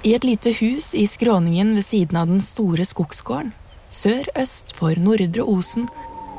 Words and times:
I 0.00 0.14
et 0.16 0.24
lite 0.24 0.54
hus 0.56 0.94
i 0.96 1.04
skråningen 1.06 1.74
ved 1.76 1.84
siden 1.84 2.16
av 2.16 2.28
den 2.30 2.40
store 2.40 2.86
skogsgården, 2.88 3.50
sør-øst 3.92 4.72
for 4.72 4.96
Nordre 4.96 5.44
Osen, 5.44 5.90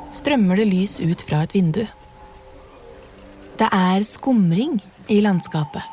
strømmer 0.09 0.57
det 0.57 0.65
lys 0.71 0.95
ut 0.97 1.21
fra 1.27 1.43
et 1.45 1.53
vindu. 1.53 1.83
Det 3.61 3.67
er 3.69 4.01
skumring 4.01 4.79
i 5.13 5.19
landskapet. 5.21 5.85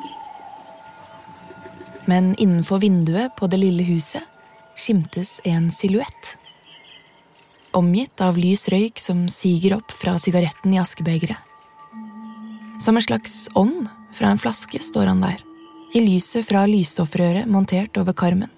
Men 2.09 2.33
innenfor 2.41 2.81
vinduet 2.81 3.37
på 3.37 3.51
det 3.53 3.61
lille 3.61 3.85
huset 3.85 4.25
skimtes 4.79 5.37
en 5.45 5.69
silhuett. 5.69 6.39
Omgitt 7.77 8.23
av 8.25 8.41
lys 8.41 8.65
røyk 8.73 8.97
som 9.03 9.27
siger 9.29 9.77
opp 9.77 9.93
fra 9.93 10.17
sigaretten 10.17 10.73
i 10.73 10.81
askebegeret. 10.81 11.37
Som 12.81 12.97
en 12.97 13.05
slags 13.05 13.37
ånd 13.59 13.91
fra 14.17 14.33
en 14.33 14.41
flaske 14.41 14.81
står 14.81 15.13
han 15.13 15.21
der 15.27 15.48
i 15.95 16.03
lyset 16.05 16.45
fra 16.45 16.67
lysstoffrøret 16.69 17.49
montert 17.49 17.97
over 18.01 18.13
karmen. 18.13 18.51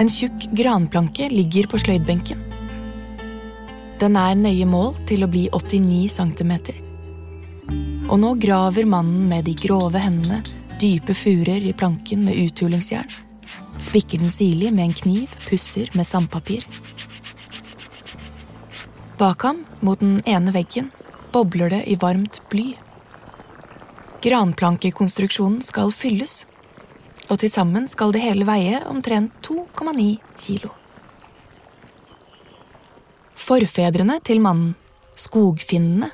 En 0.00 0.10
tjukk 0.10 0.48
granplanke 0.52 1.28
ligger 1.32 1.68
på 1.70 1.78
sløydbenken. 1.80 2.40
Den 4.00 4.18
er 4.20 4.34
nøye 4.36 4.66
målt 4.68 5.04
til 5.08 5.24
å 5.24 5.30
bli 5.30 5.46
89 5.54 6.10
cm. 6.12 6.52
Og 8.10 8.18
nå 8.20 8.34
graver 8.42 8.84
mannen 8.84 9.30
med 9.30 9.46
de 9.48 9.54
grove 9.56 10.02
hendene 10.02 10.42
dype 10.80 11.14
furer 11.16 11.64
i 11.64 11.72
planken 11.72 12.26
med 12.26 12.36
uthulingsjern 12.36 13.08
spikker 13.84 14.22
den 14.22 14.32
sirlig 14.32 14.72
med 14.74 14.88
en 14.88 14.96
kniv, 14.96 15.34
pusser 15.48 15.90
med 15.94 16.06
sandpapir. 16.08 16.64
Bak 19.18 19.44
ham, 19.46 19.64
mot 19.80 20.00
den 20.00 20.18
ene 20.26 20.54
veggen, 20.54 20.90
bobler 21.32 21.70
det 21.70 21.84
i 21.90 21.98
varmt 22.00 22.40
bly. 22.50 22.72
Granplankekonstruksjonen 24.24 25.60
skal 25.62 25.92
fylles, 25.94 26.46
og 27.28 27.38
til 27.42 27.52
sammen 27.52 27.86
skal 27.88 28.14
det 28.14 28.24
hele 28.24 28.46
veie 28.48 28.80
omtrent 28.90 29.34
2,9 29.46 30.08
kilo. 30.40 30.72
Forfedrene 33.44 34.18
til 34.24 34.40
mannen, 34.40 34.74
skogfinnene, 35.20 36.10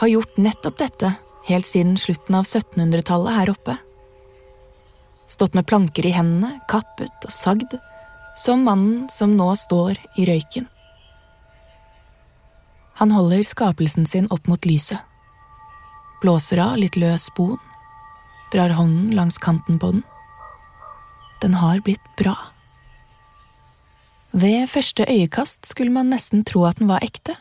har 0.00 0.10
gjort 0.10 0.38
nettopp 0.40 0.80
dette 0.80 1.12
helt 1.46 1.68
siden 1.68 1.98
slutten 2.00 2.38
av 2.38 2.48
1700-tallet 2.48 3.36
her 3.36 3.52
oppe 3.52 3.76
stått 5.26 5.54
med 5.54 5.66
planker 5.66 6.06
i 6.06 6.12
hendene, 6.14 6.60
kappet 6.68 7.26
og 7.26 7.32
sagd, 7.32 7.76
som 8.36 8.64
mannen 8.66 9.08
som 9.10 9.36
nå 9.38 9.50
står 9.56 9.98
i 10.18 10.26
røyken. 10.28 10.66
Han 13.00 13.10
holder 13.10 13.42
skapelsen 13.42 14.06
sin 14.06 14.28
opp 14.34 14.46
mot 14.46 14.66
lyset, 14.66 15.00
blåser 16.22 16.62
av 16.62 16.76
litt 16.78 16.96
løs 17.00 17.28
spon, 17.30 17.58
drar 18.52 18.74
hånden 18.76 19.14
langs 19.16 19.38
kanten 19.42 19.80
på 19.82 19.94
den. 19.96 20.04
Den 21.42 21.56
har 21.58 21.82
blitt 21.84 22.04
bra. 22.18 22.36
Ved 24.34 24.68
første 24.70 25.06
øyekast 25.10 25.66
skulle 25.66 25.94
man 25.94 26.10
nesten 26.10 26.44
tro 26.46 26.64
at 26.66 26.78
den 26.78 26.90
var 26.90 27.02
ekte. 27.06 27.36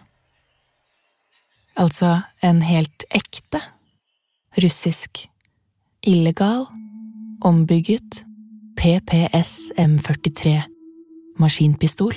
Altså 1.77 2.21
en 2.45 2.61
helt 2.61 3.05
ekte 3.09 3.61
russisk, 4.61 5.25
illegal 6.05 6.67
ombygget 7.43 8.23
PPS 8.79 9.71
M43 9.77 10.61
maskinpistol. 11.37 12.13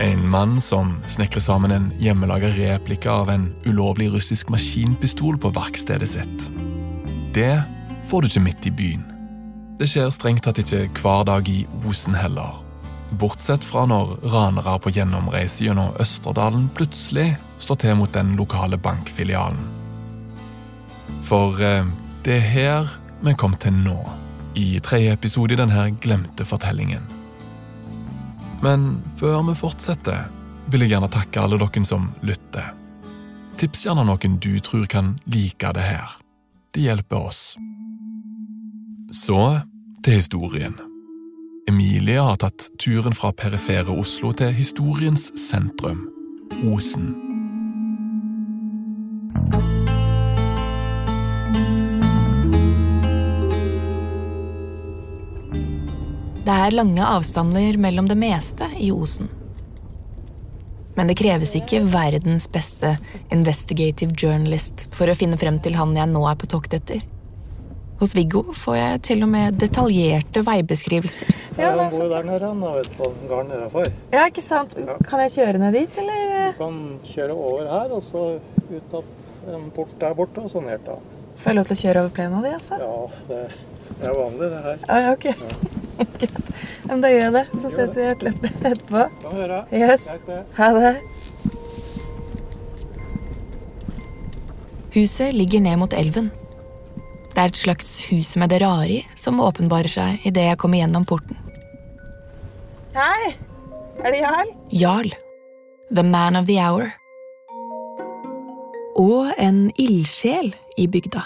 En 0.00 0.28
mann 0.28 0.60
som 0.60 0.98
snekrer 1.06 1.40
sammen 1.40 1.70
en 1.70 1.92
hjemmelaga 1.98 2.48
replika 2.48 3.10
av 3.10 3.30
en 3.30 3.54
ulovlig 3.66 4.12
russisk 4.12 4.48
maskinpistol 4.52 5.40
på 5.40 5.52
verkstedet 5.56 6.08
sitt. 6.08 6.50
Det 7.34 7.56
får 8.08 8.22
du 8.22 8.28
ikke 8.28 8.48
midt 8.50 8.68
i 8.68 8.76
byen. 8.82 9.17
Det 9.78 9.86
skjer 9.86 10.08
strengt 10.10 10.42
tatt 10.42 10.58
ikke 10.58 10.88
hver 10.98 11.22
dag 11.28 11.46
i 11.46 11.60
Osen 11.86 12.16
heller. 12.18 12.64
Bortsett 13.20 13.62
fra 13.64 13.84
når 13.86 14.16
ranere 14.32 14.74
på 14.82 14.90
gjennomreise 14.92 15.68
gjennom 15.68 15.94
Østerdalen 16.02 16.66
plutselig 16.74 17.30
slår 17.62 17.78
til 17.84 17.94
mot 18.00 18.10
den 18.12 18.34
lokale 18.36 18.78
bankfilialen. 18.82 19.60
For 21.24 21.62
eh, 21.62 21.86
det 22.26 22.40
er 22.40 22.50
her 22.50 22.90
vi 23.22 23.36
kom 23.38 23.54
til 23.58 23.78
nå, 23.78 23.96
i 24.58 24.80
tredje 24.82 25.14
episode 25.14 25.54
i 25.54 25.60
denne 25.60 25.86
glemte 26.02 26.46
fortellingen. 26.46 27.06
Men 28.62 28.90
før 29.18 29.44
vi 29.46 29.54
fortsetter, 29.58 30.26
vil 30.68 30.84
jeg 30.84 30.96
gjerne 30.96 31.10
takke 31.10 31.40
alle 31.40 31.58
dere 31.60 31.86
som 31.86 32.10
lytter. 32.26 32.74
Tips 33.58 33.86
gjerne 33.86 34.04
noen 34.10 34.38
du 34.42 34.52
tror 34.58 34.90
kan 34.90 35.16
like 35.30 35.70
det 35.74 35.86
her. 35.86 36.18
Det 36.74 36.82
hjelper 36.82 37.30
oss. 37.30 37.42
Så 39.10 39.60
til 40.04 40.18
historien. 40.18 40.74
Emilie 41.68 42.20
har 42.20 42.36
tatt 42.36 42.66
turen 42.76 43.14
fra 43.16 43.30
perifere 43.32 43.88
Oslo 43.88 44.34
til 44.36 44.52
historiens 44.52 45.30
sentrum, 45.40 46.02
Osen. 46.68 47.14
Det 56.44 56.60
er 56.60 56.76
lange 56.76 57.00
avstander 57.00 57.80
mellom 57.80 58.12
det 58.12 58.20
meste 58.20 58.68
i 58.76 58.92
Osen. 58.92 59.32
Men 61.00 61.08
det 61.08 61.16
kreves 61.16 61.56
ikke 61.56 61.80
verdens 61.88 62.44
beste 62.52 62.98
investigative 63.32 64.12
journalist 64.12 64.84
for 64.92 65.08
å 65.08 65.16
finne 65.16 65.40
frem 65.40 65.62
til 65.64 65.80
han 65.80 65.96
jeg 65.96 66.12
nå 66.12 66.28
er 66.28 66.36
på 66.36 66.56
tokt 66.58 66.76
etter. 66.76 67.08
Hos 67.98 68.12
Viggo 68.14 68.44
får 68.54 68.76
jeg 68.78 69.00
til 69.08 69.22
og 69.26 69.30
med 69.32 69.56
detaljerte 69.58 70.44
veibeskrivelser. 70.46 71.32
Ja, 71.58 71.72
Han 71.74 71.90
bor 71.90 72.04
jo 72.04 72.10
der 72.12 72.22
nede, 72.28 72.46
han, 72.46 72.60
vet 72.76 72.90
på 72.98 73.08
gården 73.28 73.48
nedenfor. 73.50 73.88
Ja, 74.14 74.26
ikke 74.30 74.42
sant? 74.46 74.76
Kan 75.08 75.22
jeg 75.24 75.32
kjøre 75.34 75.58
ned 75.58 75.74
dit, 75.74 75.98
eller? 75.98 76.52
Du 76.52 76.60
kan 76.60 76.78
kjøre 77.08 77.34
over 77.34 77.66
her, 77.72 77.94
og 77.96 78.02
så 78.06 78.22
ut 78.70 78.94
opp 79.00 79.50
en 79.50 79.66
port 79.74 79.90
der 80.00 80.14
borte, 80.14 80.44
og 80.46 80.50
så 80.52 80.62
ned 80.62 80.78
da. 80.86 80.94
Får 81.38 81.50
jeg 81.50 81.58
lov 81.58 81.66
til 81.70 81.76
å 81.78 81.80
kjøre 81.82 82.04
over 82.04 82.14
plenen 82.20 82.46
di, 82.46 82.54
altså? 82.54 82.78
Ja, 82.78 82.94
det, 83.32 83.42
det 83.98 84.08
er 84.12 84.16
vanlig, 84.20 84.50
det 84.54 84.62
her. 84.68 84.80
Ja, 84.86 85.12
ok. 85.12 85.26
Men 86.88 87.02
da 87.02 87.10
gjør 87.10 87.24
jeg 87.26 87.34
det. 87.34 87.44
Så 87.62 87.70
ses 87.74 87.96
vi 87.98 88.06
et- 88.06 88.26
etterpå. 88.30 89.06
Kan 89.24 89.34
vi 89.34 89.42
gjøre. 89.42 89.60
Yes. 89.74 90.06
Greit. 90.26 90.54
Ha 90.58 90.70
det. 90.78 90.96
Huset 94.94 95.34
ligger 95.34 95.60
ned 95.66 95.76
mot 95.82 95.92
elven. 95.98 96.30
Det 97.38 97.44
er 97.44 97.52
et 97.52 97.58
slags 97.60 97.88
hus 98.08 98.32
med 98.34 98.50
det 98.50 98.58
rare 98.64 98.90
i 98.90 99.02
som 99.14 99.36
åpenbarer 99.38 99.86
seg 99.92 100.24
idet 100.26 100.42
jeg 100.42 100.58
kommer 100.58 100.80
gjennom 100.80 101.04
porten. 101.06 101.36
Hei! 102.96 103.28
Er 104.02 104.10
det 104.10 104.22
Jarl? 104.24 104.50
Jarl. 104.74 105.12
The 105.94 106.02
man 106.02 106.34
of 106.34 106.48
the 106.48 106.56
hour. 106.58 106.88
Og 108.98 109.30
en 109.38 109.68
ildsjel 109.78 110.50
i 110.82 110.88
bygda. 110.90 111.22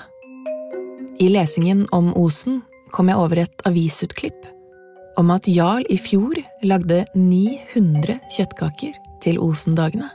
I 1.17 1.31
lesingen 1.33 1.87
om 1.97 2.13
Osen 2.13 2.61
kom 2.93 3.09
jeg 3.09 3.17
over 3.17 3.41
et 3.47 3.65
avisutklipp 3.65 4.45
om 5.17 5.33
at 5.33 5.49
Jarl 5.49 5.89
i 5.89 5.97
fjor 5.97 6.37
lagde 6.61 7.07
900 7.17 8.21
kjøttkaker 8.37 9.01
til 9.25 9.41
Osendagene. 9.41 10.13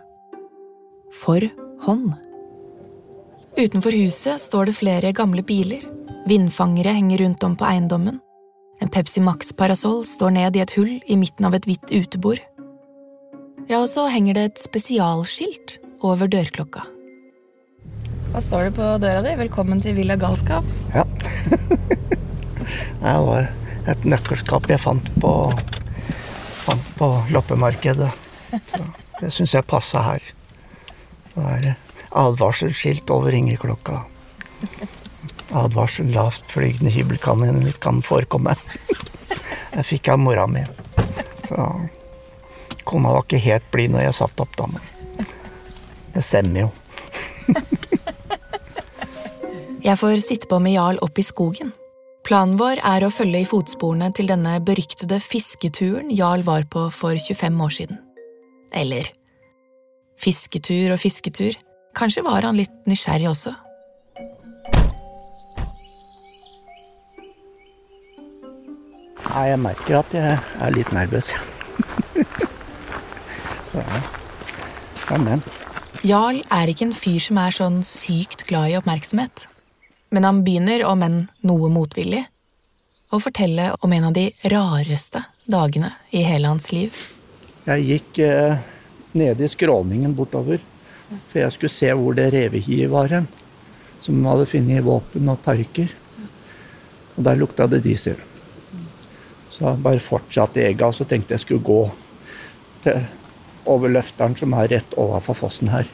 For 1.25 1.41
hånd. 1.89 2.13
Utenfor 3.57 3.95
huset 3.97 4.37
står 4.37 4.69
det 4.69 4.73
flere 4.77 5.09
gamle 5.17 5.41
biler. 5.41 5.81
Vindfangere 6.29 6.91
henger 6.93 7.23
rundt 7.23 7.43
om 7.43 7.55
på 7.57 7.65
eiendommen. 7.65 8.19
En 8.85 8.91
Pepsi 8.93 9.23
Max-parasoll 9.25 10.03
står 10.05 10.35
ned 10.35 10.59
i 10.59 10.61
et 10.61 10.73
hull 10.77 10.91
i 11.01 11.17
midten 11.17 11.47
av 11.47 11.55
et 11.57 11.65
hvitt 11.65 11.89
utebord. 11.89 12.37
Ja, 13.65 13.79
og 13.79 13.87
så 13.89 14.03
henger 14.13 14.37
det 14.37 14.43
et 14.51 14.61
spesialskilt 14.61 15.79
over 16.05 16.29
dørklokka. 16.29 16.83
Hva 18.35 18.43
står 18.45 18.67
det 18.67 18.75
på 18.77 18.91
døra 19.01 19.25
di? 19.25 19.33
Velkommen 19.41 19.81
til 19.81 19.97
Villa 19.97 20.19
Galskap. 20.21 20.69
Ja. 20.93 21.07
det 23.01 23.17
var 23.25 23.49
et 23.89 24.05
nøkkelskap 24.05 24.69
jeg 24.69 24.83
fant 24.85 25.09
på, 25.17 25.33
fant 26.61 26.93
på 27.01 27.09
loppemarkedet. 27.33 28.13
Så 28.53 28.85
det 29.17 29.33
syns 29.33 29.57
jeg 29.57 29.65
passa 29.73 30.05
her. 30.11 30.31
Det 31.33 31.49
er 31.57 31.86
advarselskilt 32.17 33.09
over 33.13 33.31
ringeklokka. 33.31 34.01
Advarsel 35.57 36.09
lavtflygende 36.11 36.91
hybelkaniner 36.91 37.77
kan 37.83 38.01
forekomme. 38.03 38.55
Jeg 39.77 39.85
fikk 39.85 40.11
av 40.13 40.19
mora 40.19 40.47
mi. 40.49 40.63
Så 41.47 41.67
kona 42.87 43.13
var 43.13 43.25
ikke 43.25 43.41
helt 43.43 43.67
blid 43.71 43.93
når 43.93 44.07
jeg 44.07 44.17
satte 44.19 44.43
opp, 44.43 44.55
da. 44.57 44.67
Men 44.71 45.27
det 46.15 46.23
stemmer 46.25 46.65
jo. 46.65 46.71
Jeg 49.87 49.99
får 50.01 50.17
sitte 50.19 50.49
på 50.51 50.57
med 50.59 50.75
Jarl 50.75 50.97
opp 51.05 51.19
i 51.19 51.23
skogen. 51.23 51.69
Planen 52.27 52.57
vår 52.59 52.81
er 52.83 53.05
å 53.05 53.11
følge 53.13 53.39
i 53.39 53.47
fotsporene 53.47 54.09
til 54.15 54.27
denne 54.27 54.57
beryktede 54.59 55.21
fisketuren 55.23 56.09
Jarl 56.11 56.43
var 56.43 56.65
på 56.67 56.89
for 56.91 57.15
25 57.15 57.61
år 57.63 57.71
siden. 57.77 58.01
Eller 58.75 59.07
fisketur 60.19 60.91
og 60.95 60.99
fisketur. 60.99 61.55
Kanskje 61.95 62.23
var 62.25 62.41
han 62.43 62.57
litt 62.57 62.73
nysgjerrig 62.89 63.29
også. 63.31 63.53
Nei, 69.27 69.45
jeg 69.51 69.59
merker 69.61 69.99
at 69.99 70.15
jeg 70.17 70.37
er 70.65 70.73
litt 70.73 70.91
nervøs. 70.95 71.33
Ja. 73.77 74.01
Amen. 75.15 75.43
Jarl 76.05 76.41
er 76.53 76.69
ikke 76.69 76.87
en 76.87 76.95
fyr 76.95 77.21
som 77.23 77.37
er 77.41 77.53
sånn 77.55 77.77
sykt 77.85 78.43
glad 78.49 78.71
i 78.71 78.77
oppmerksomhet. 78.79 79.45
Men 80.13 80.27
han 80.27 80.41
begynner, 80.45 80.83
om 80.87 81.03
enn 81.03 81.19
noe 81.47 81.69
motvillig, 81.73 82.23
å 83.11 83.19
fortelle 83.23 83.71
om 83.83 83.93
en 83.95 84.09
av 84.09 84.15
de 84.15 84.27
rareste 84.51 85.23
dagene 85.47 85.93
i 86.15 86.23
hele 86.27 86.51
hans 86.51 86.71
liv. 86.73 86.95
Jeg 87.67 87.85
gikk 87.87 88.19
eh, 88.23 88.59
nede 89.17 89.43
i 89.43 89.51
skråningen 89.51 90.15
bortover, 90.15 90.61
for 91.09 91.39
jeg 91.39 91.53
skulle 91.55 91.73
se 91.73 91.91
hvor 91.95 92.15
det 92.17 92.31
revehiet 92.33 92.91
var 92.91 93.11
hen. 93.13 93.27
Som 94.03 94.25
hadde 94.27 94.49
funnet 94.49 94.85
våpen 94.85 95.29
og 95.31 95.39
parker. 95.45 95.93
Og 97.15 97.23
der 97.25 97.39
lukta 97.39 97.67
det 97.67 97.83
diesel. 97.85 98.19
Så 99.53 99.73
bare 99.81 100.03
fortsatte 100.03 100.61
jeg 100.61 100.77
og 100.85 100.93
så 100.93 101.07
tenkte 101.07 101.33
jeg 101.33 101.45
skulle 101.45 101.65
gå 101.65 101.81
til 102.85 103.05
over 103.67 103.91
løfteren 103.91 104.35
som 104.37 104.53
er 104.55 104.69
rett 104.71 104.93
overfor 104.99 105.35
fossen 105.41 105.71
her. 105.73 105.87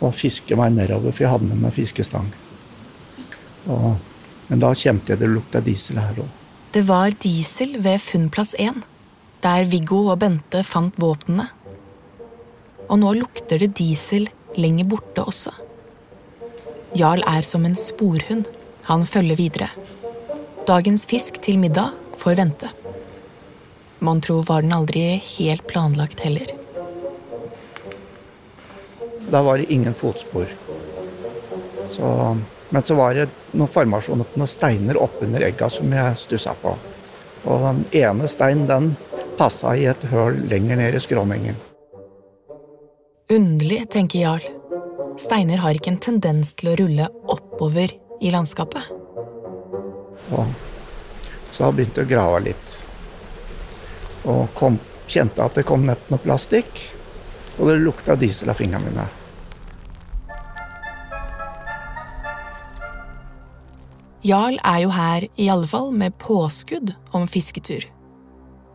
Og 0.00 0.14
fiske 0.16 0.56
meg 0.56 0.72
nedover, 0.74 1.12
for 1.12 1.26
jeg 1.26 1.34
hadde 1.34 1.50
med 1.50 1.60
meg 1.66 1.74
fiskestang. 1.76 2.30
Og, 3.68 3.92
men 4.48 4.62
da 4.62 4.72
kjente 4.74 5.12
jeg 5.12 5.20
det 5.20 5.28
lukta 5.30 5.60
diesel 5.62 6.00
her 6.00 6.22
òg. 6.24 6.30
Det 6.70 6.84
var 6.86 7.12
diesel 7.22 7.76
ved 7.82 7.98
funnplass 8.02 8.54
1, 8.58 8.80
der 9.44 9.64
Viggo 9.68 10.04
og 10.12 10.20
Bente 10.22 10.62
fant 10.66 10.96
våpnene. 11.02 11.48
Og 12.90 12.98
nå 12.98 13.12
lukter 13.20 13.62
det 13.62 13.76
diesel 13.78 14.26
lenger 14.58 14.88
borte 14.90 15.22
også. 15.22 15.52
Jarl 16.98 17.22
er 17.30 17.46
som 17.46 17.66
en 17.66 17.78
sporhund. 17.78 18.48
Han 18.88 19.06
følger 19.06 19.38
videre. 19.38 19.68
Dagens 20.66 21.06
fisk 21.06 21.38
til 21.44 21.60
middag 21.62 21.94
får 22.18 22.40
vente. 22.40 22.70
Mon 24.00 24.20
tro 24.24 24.40
var 24.48 24.64
den 24.64 24.74
aldri 24.74 25.04
helt 25.22 25.66
planlagt 25.70 26.24
heller. 26.26 26.50
Da 29.30 29.44
var 29.46 29.60
det 29.60 29.70
ingen 29.70 29.94
fotspor. 29.94 30.50
Så, 31.90 32.36
men 32.70 32.82
så 32.82 32.98
var 32.98 33.14
det 33.14 33.28
noen 33.52 33.70
formasjoner 33.70 34.26
på 34.26 34.42
noen 34.42 34.50
steiner 34.50 34.98
oppunder 34.98 35.46
egga 35.46 35.70
som 35.70 35.94
jeg 35.94 36.18
stussa 36.18 36.56
på. 36.58 36.74
Og 37.46 37.66
den 37.68 37.84
ene 38.02 38.26
steinen 38.30 38.66
den 38.66 38.94
passa 39.38 39.76
i 39.78 39.86
et 39.90 40.10
høl 40.10 40.42
lenger 40.50 40.80
ned 40.80 40.98
i 40.98 41.02
skråningen. 41.06 41.69
Underlig, 43.30 43.90
tenker 43.90 44.18
Jarl. 44.18 44.42
Steiner 45.18 45.60
har 45.62 45.76
ikke 45.78 45.92
en 45.92 46.00
tendens 46.02 46.48
til 46.58 46.72
å 46.72 46.78
rulle 46.80 47.04
oppover 47.30 47.92
i 48.18 48.32
landskapet. 48.34 48.88
Og 50.34 50.50
så 51.52 51.68
jeg 51.68 51.76
begynte 51.76 52.02
å 52.02 52.08
grave 52.10 52.40
litt. 52.48 52.74
Og 54.26 54.50
kom, 54.58 54.80
kjente 55.06 55.46
at 55.46 55.60
det 55.60 55.66
kom 55.68 55.86
ned 55.86 56.10
noe 56.10 56.24
plastikk. 56.26 56.82
Og 57.60 57.70
det 57.70 57.78
lukta 57.84 58.18
diesel 58.18 58.50
av 58.50 58.58
fingrene 58.58 58.90
mine. 58.90 59.06
Jarl 64.26 64.58
er 64.58 64.82
jo 64.82 64.94
her 64.98 65.30
i 65.38 65.46
alle 65.54 65.70
fall 65.70 65.94
med 65.94 66.18
påskudd 66.18 66.96
om 67.14 67.30
fisketur. 67.30 67.86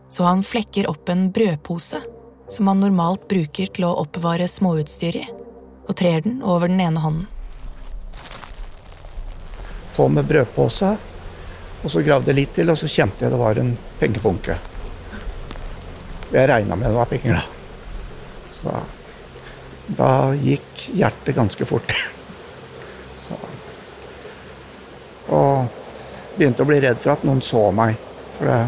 Så 0.08 0.24
han 0.24 0.40
flekker 0.40 0.88
opp 0.88 1.12
en 1.12 1.28
brødpose 1.28 2.06
som 2.48 2.68
han 2.70 2.80
normalt 2.80 3.26
bruker 3.28 3.70
til 3.74 3.86
å 3.88 3.96
oppbevare 4.02 4.46
småutstyr 4.50 5.18
i, 5.22 5.24
og 5.86 5.96
trer 5.98 6.22
den 6.24 6.38
over 6.42 6.70
den 6.70 6.80
ene 6.82 7.02
hånden. 7.02 7.26
På 9.96 10.08
med 10.12 10.28
brødpose. 10.28 10.96
Og 11.84 11.92
så 11.92 12.02
gravde 12.02 12.32
jeg 12.32 12.38
litt 12.40 12.54
til, 12.56 12.70
og 12.72 12.78
så 12.78 12.88
kjente 12.90 13.24
jeg 13.24 13.32
det 13.32 13.40
var 13.40 13.58
en 13.60 13.74
pengebunke. 14.00 14.56
Jeg 16.32 16.48
regna 16.50 16.76
med 16.76 16.90
det 16.90 16.96
var 16.96 17.10
penger, 17.10 17.38
da. 17.38 18.50
Så 18.50 18.74
da 19.96 20.10
gikk 20.34 20.88
hjertet 20.98 21.36
ganske 21.36 21.68
fort. 21.68 21.94
Så. 23.26 23.38
Og 25.30 26.36
begynte 26.36 26.62
å 26.66 26.68
bli 26.68 26.80
redd 26.82 26.98
for 27.02 27.14
at 27.14 27.24
noen 27.26 27.42
så 27.42 27.68
meg. 27.74 27.96
For 28.36 28.50
det, 28.50 28.60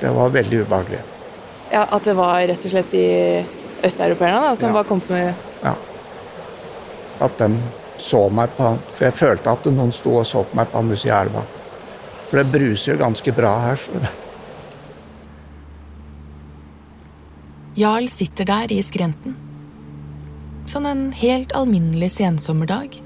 det 0.00 0.12
var 0.16 0.34
veldig 0.34 0.64
ubehagelig. 0.64 1.04
Ja, 1.72 1.86
At 1.90 2.04
det 2.04 2.16
var 2.18 2.40
rett 2.50 2.64
og 2.64 2.70
slett 2.72 2.90
de 2.90 3.04
østeuropeerne 3.86 4.56
som 4.56 4.68
Ja. 4.68 4.74
var 4.74 4.84
kommet 4.84 5.08
med 5.10 5.34
Ja. 5.62 5.74
At 7.20 7.38
de 7.38 7.58
så 7.98 8.30
meg 8.32 8.48
på 8.56 8.78
For 8.94 9.04
jeg 9.04 9.14
følte 9.14 9.50
at 9.50 9.64
noen 9.64 9.92
sto 9.92 10.16
og 10.18 10.26
så 10.26 10.44
på 10.44 10.54
meg 10.56 10.70
på 10.72 10.78
andre 10.78 10.96
sida 10.96 11.20
av 11.20 11.26
elva. 11.26 11.42
For 12.30 12.36
det 12.42 12.52
bruser 12.52 12.92
jo 12.96 12.98
ganske 13.04 13.32
bra 13.34 13.60
her. 13.60 13.76
Så 13.76 13.90
Jarl 17.76 18.08
sitter 18.08 18.44
der 18.44 18.72
i 18.74 18.80
skrenten. 18.82 19.36
Sånn 20.66 20.86
en 20.86 21.04
helt 21.16 21.52
alminnelig 21.56 22.10
sensommerdag. 22.18 22.98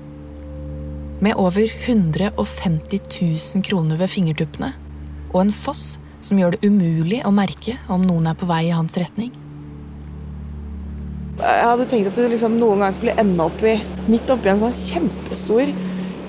Med 1.21 1.37
over 1.40 1.68
150 1.87 3.00
000 3.54 3.62
kroner 3.62 3.97
ved 3.97 4.11
fingertuppene 4.11 4.73
og 5.33 5.40
en 5.40 5.50
foss 5.54 5.99
som 6.25 6.40
gjør 6.40 6.57
det 6.57 6.69
umulig 6.69 7.21
å 7.26 7.33
merke 7.35 7.76
om 7.93 8.04
noen 8.04 8.31
er 8.31 8.38
på 8.38 8.49
vei 8.49 8.66
i 8.69 8.75
hans 8.75 8.97
retning. 9.00 9.33
Jeg 11.35 11.66
hadde 11.66 11.87
tenkt 11.90 12.12
at 12.12 12.19
du 12.19 12.28
liksom 12.31 12.54
noen 12.61 12.85
gang 12.85 12.95
skulle 12.95 13.16
ende 13.21 13.45
opp 13.45 13.62
i, 13.66 13.75
midt 14.09 14.31
oppi 14.31 14.52
en 14.52 14.61
sånn 14.62 14.76
kjempestor 14.76 15.73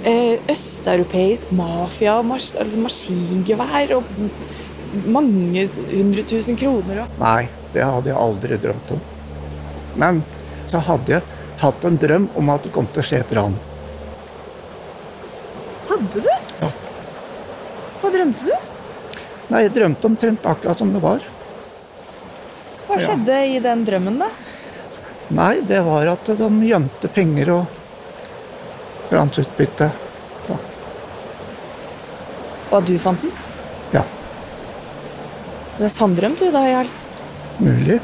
eh, 0.06 0.42
østeuropeisk 0.52 1.54
mafia, 1.56 2.18
mas 2.26 2.50
altså 2.58 2.82
maskingevær 2.82 3.96
og 4.00 4.10
mange 5.12 5.68
hundre 5.92 6.26
tusen 6.28 6.58
kroner. 6.60 7.04
Og. 7.04 7.22
nei, 7.22 7.46
det 7.76 7.86
hadde 7.86 8.12
jeg 8.12 8.20
aldri 8.20 8.60
drømt 8.66 8.94
om. 8.96 9.06
Men 10.02 10.22
så 10.68 10.82
hadde 10.84 11.18
jeg 11.18 11.42
hatt 11.62 11.88
en 11.88 12.00
drøm 12.02 12.30
om 12.36 12.52
at 12.52 12.66
det 12.66 12.74
kom 12.76 12.88
til 12.92 13.04
å 13.04 13.08
skje 13.10 13.22
et 13.24 13.36
ran. 13.38 13.58
Hadde 15.90 16.24
du? 16.26 16.32
Ja. 16.64 16.72
Hva 18.02 18.12
drømte 18.12 18.50
du? 18.50 18.65
Nei, 19.52 19.62
jeg 19.66 19.74
drømte 19.76 20.08
omtrent 20.10 20.46
akkurat 20.50 20.80
som 20.82 20.92
det 20.94 21.02
var. 21.04 21.24
Hva 22.88 22.98
skjedde 23.02 23.38
i 23.56 23.60
den 23.62 23.84
drømmen, 23.86 24.18
da? 24.22 24.30
Nei, 25.36 25.56
det 25.66 25.82
var 25.86 26.10
at 26.12 26.30
de 26.38 26.50
gjemte 26.68 27.10
penger 27.14 27.52
og 27.56 29.14
ransutbytte. 29.14 29.90
Så, 30.46 30.58
Og 32.72 32.76
at 32.80 32.88
du 32.90 32.98
fant 33.02 33.22
den? 33.22 33.32
ja, 33.94 34.04
Det 35.78 35.86
er 35.86 35.94
sanndrømt 35.94 36.40
du, 36.40 36.50
da, 36.52 36.62
Jarl. 36.70 36.90
mulig. 37.60 38.00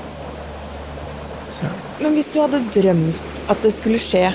Så, 1.52 1.70
Men 2.02 2.14
hvis 2.18 2.34
du 2.34 2.42
hadde 2.42 2.62
drømt 2.74 3.42
at 3.50 3.62
det 3.62 3.74
skulle 3.74 4.00
skje, 4.02 4.32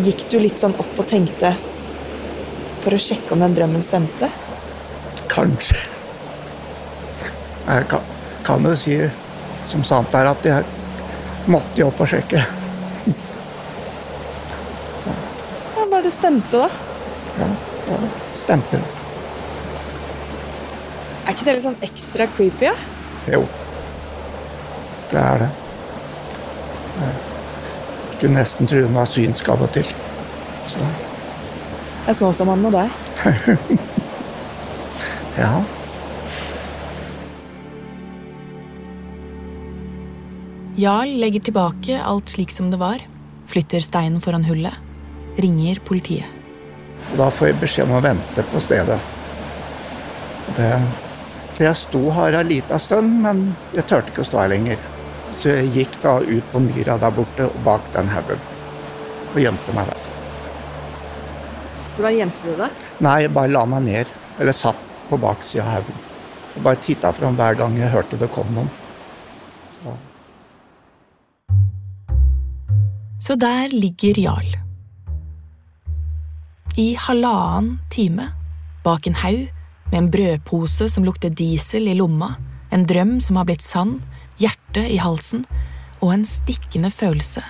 gikk 0.00 0.28
du 0.30 0.38
litt 0.38 0.58
sånn 0.58 0.74
opp 0.78 0.98
og 0.98 1.06
tenkte 1.10 1.54
for 2.80 2.94
å 2.96 2.98
sjekke 2.98 3.34
om 3.34 3.40
den 3.44 3.54
drømmen 3.54 3.82
stemte? 3.84 4.30
Kanskje. 5.30 5.78
Jeg 7.70 7.86
kan, 7.92 8.00
kan 8.46 8.64
jo 8.66 8.74
si 8.78 8.96
som 9.68 9.84
sant 9.86 10.14
er 10.18 10.26
at 10.30 10.46
jeg 10.48 10.64
måtte 11.50 11.78
jo 11.80 11.88
opp 11.90 12.00
og 12.02 12.08
sjekke. 12.10 12.40
Så, 14.96 15.14
Ja, 15.76 15.86
Bare 15.90 16.02
det 16.06 16.12
stemte, 16.14 16.64
da. 16.64 16.68
ja, 17.38 17.48
da 17.88 17.98
stemte 18.36 18.80
det. 18.80 18.96
Er 21.26 21.34
ikke 21.36 21.46
det 21.46 21.54
litt 21.58 21.66
sånn 21.68 21.78
ekstra 21.86 22.26
creepy? 22.34 22.66
Ja? 22.70 22.74
Jo. 23.30 23.44
Det 25.10 25.20
er 25.20 25.44
det. 25.44 25.50
Jeg 27.00 27.12
skulle 28.18 28.34
nesten 28.34 28.68
tro 28.68 28.82
hun 28.84 28.96
var 28.98 29.06
synsk 29.08 29.48
av 29.52 29.62
og 29.64 29.70
til. 29.76 29.86
Så, 30.68 30.90
Jeg 32.08 32.18
så 32.18 32.32
som 32.36 32.50
han 32.52 32.66
og 32.68 32.74
deg. 32.74 32.90
ja. 35.38 35.52
Jarl 40.80 41.16
legger 41.20 41.40
tilbake 41.44 42.00
alt 42.02 42.28
slik 42.32 42.50
som 42.54 42.70
det 42.72 42.78
var, 42.80 43.02
flytter 43.50 43.84
steinen 43.84 44.20
foran 44.24 44.46
hullet, 44.48 44.74
ringer 45.36 45.80
politiet. 45.84 46.26
Da 47.18 47.26
får 47.30 47.50
jeg 47.50 47.58
beskjed 47.60 47.88
om 47.88 47.98
å 47.98 48.04
vente 48.04 48.44
på 48.52 48.62
stedet. 48.62 48.98
Det, 50.56 50.70
jeg 51.60 51.76
sto 51.76 52.00
her 52.16 52.38
en 52.38 52.48
liten 52.48 52.80
stund, 52.80 53.18
men 53.24 53.42
jeg 53.74 53.86
turte 53.90 54.12
ikke 54.12 54.24
å 54.24 54.30
stå 54.30 54.40
her 54.44 54.52
lenger. 54.54 54.86
Så 55.36 55.52
jeg 55.52 55.72
gikk 55.74 55.98
da 56.02 56.18
ut 56.22 56.52
på 56.52 56.62
myra 56.64 56.96
der 57.02 57.12
borte 57.16 57.48
og 57.48 57.58
bak 57.66 57.90
den 57.94 58.08
haugen. 58.12 58.40
Og 59.34 59.40
gjemte 59.42 59.74
meg 59.76 59.90
der. 59.90 60.06
Hvordan 61.96 62.16
gjemte 62.16 62.46
du 62.46 62.62
deg? 62.62 62.80
Nei, 63.04 63.16
jeg 63.26 63.34
bare 63.36 63.52
la 63.52 63.66
meg 63.68 63.84
ned. 63.84 64.14
Eller 64.40 64.56
satt 64.56 64.89
på 65.10 65.18
baksida 65.20 65.64
av 65.64 65.74
haugen. 65.74 66.00
Og 66.56 66.62
bare 66.66 66.80
titta 66.82 67.12
fram 67.14 67.36
hver 67.38 67.58
gang 67.58 67.76
jeg 67.78 67.92
hørte 67.92 68.18
det 68.20 68.30
kom 68.34 68.48
noen. 68.54 68.70
Så, 69.78 69.94
Så 73.20 73.36
der 73.36 73.68
ligger 73.68 74.18
Jarl. 74.18 74.56
I 76.78 76.94
halvannen 76.96 77.80
time, 77.90 78.30
bak 78.84 79.06
en 79.06 79.14
haug, 79.14 79.48
med 79.90 79.98
en 79.98 80.10
brødpose 80.10 80.88
som 80.88 81.04
lukter 81.04 81.28
diesel 81.28 81.88
i 81.90 81.96
lomma, 81.98 82.30
en 82.72 82.86
drøm 82.86 83.18
som 83.20 83.36
har 83.36 83.48
blitt 83.48 83.62
sann, 83.62 83.98
hjerte 84.38 84.86
i 84.86 84.96
halsen 85.02 85.44
og 86.00 86.14
en 86.14 86.24
stikkende 86.24 86.92
følelse 86.94 87.42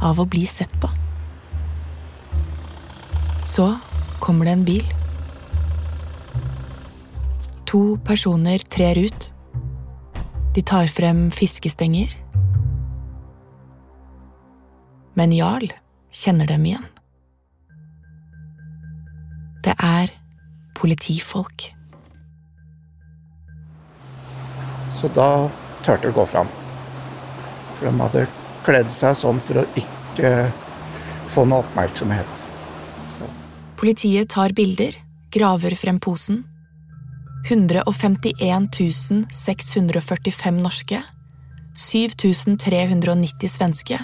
av 0.00 0.22
å 0.22 0.28
bli 0.30 0.46
sett 0.48 0.72
på. 0.80 0.88
Så 3.44 3.74
kommer 4.22 4.46
det 4.46 4.54
en 4.56 4.64
bil. 4.64 4.99
To 7.70 7.96
personer 8.04 8.58
trer 8.58 8.98
ut. 8.98 9.32
De 10.54 10.62
tar 10.66 10.90
frem 10.90 11.28
fiskestenger. 11.30 12.14
Men 15.14 15.34
Jarl 15.34 15.70
kjenner 16.10 16.50
dem 16.50 16.66
igjen. 16.66 16.86
Det 19.62 19.76
er 19.78 20.10
politifolk. 20.74 21.70
så 25.00 25.08
da 25.16 25.48
turte 25.80 26.04
de 26.04 26.12
å 26.12 26.18
gå 26.20 26.26
fram. 26.28 26.48
For 27.78 27.88
de 27.88 27.92
hadde 28.02 28.26
kledd 28.66 28.90
seg 28.92 29.16
sånn 29.16 29.40
for 29.44 29.62
å 29.62 29.66
ikke 29.80 30.32
få 31.32 31.46
noe 31.48 31.64
oppmerksomhet. 31.64 32.44
Så. 33.16 33.28
Politiet 33.80 34.32
tar 34.34 34.52
bilder, 34.56 34.98
graver 35.32 35.76
frem 35.78 36.00
posen. 36.02 36.42
151 37.48 38.68
645 39.32 40.60
norske, 40.60 41.00
7390 41.74 43.48
svenske 43.48 43.98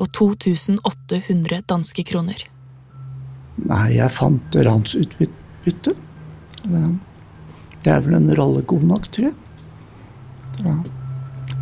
og 0.00 0.08
2800 0.14 1.62
danske 1.68 2.04
kroner. 2.06 2.46
Nei, 3.62 3.86
jeg 3.98 4.14
fant 4.14 4.56
ransutbytte. 4.56 5.94
Det 7.82 7.90
er 7.90 8.02
vel 8.04 8.16
en 8.16 8.30
rolle 8.38 8.62
god 8.66 8.86
nok, 8.88 9.08
tror 9.12 9.30
jeg. 9.30 9.36
Da 10.62 10.76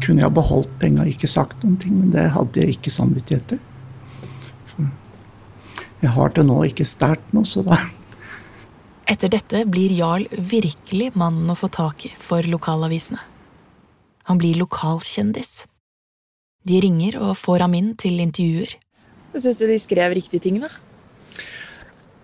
kunne 0.01 0.23
jeg 0.23 0.37
beholdt 0.37 0.73
penga 0.81 1.05
og 1.05 1.11
ikke 1.13 1.29
sagt 1.31 1.65
noen 1.65 1.79
ting, 1.81 1.97
men 1.99 2.13
det 2.15 2.29
hadde 2.35 2.63
jeg 2.63 2.77
ikke 2.77 2.93
samvittighet 2.93 3.55
til. 3.55 3.61
Jeg 6.01 6.15
har 6.17 6.33
til 6.33 6.47
nå 6.49 6.63
ikke 6.65 6.87
stjålet 6.89 7.35
noe, 7.37 7.45
så 7.45 7.61
da 7.67 7.77
Etter 9.11 9.33
dette 9.33 9.65
blir 9.67 9.91
Jarl 9.91 10.29
virkelig 10.31 11.09
mannen 11.19 11.51
å 11.51 11.57
få 11.59 11.67
tak 11.75 12.05
i 12.07 12.13
for 12.15 12.47
lokalavisene. 12.47 13.19
Han 14.31 14.39
blir 14.39 14.61
lokalkjendis. 14.61 15.65
De 16.63 16.77
ringer 16.85 17.17
og 17.19 17.33
får 17.41 17.65
ham 17.65 17.75
inn 17.75 17.89
til 17.99 18.21
intervjuer. 18.23 18.77
Syns 19.35 19.59
du 19.59 19.67
de 19.67 19.79
skrev 19.83 20.15
riktige 20.15 20.45
ting, 20.45 20.61
da? 20.63 20.71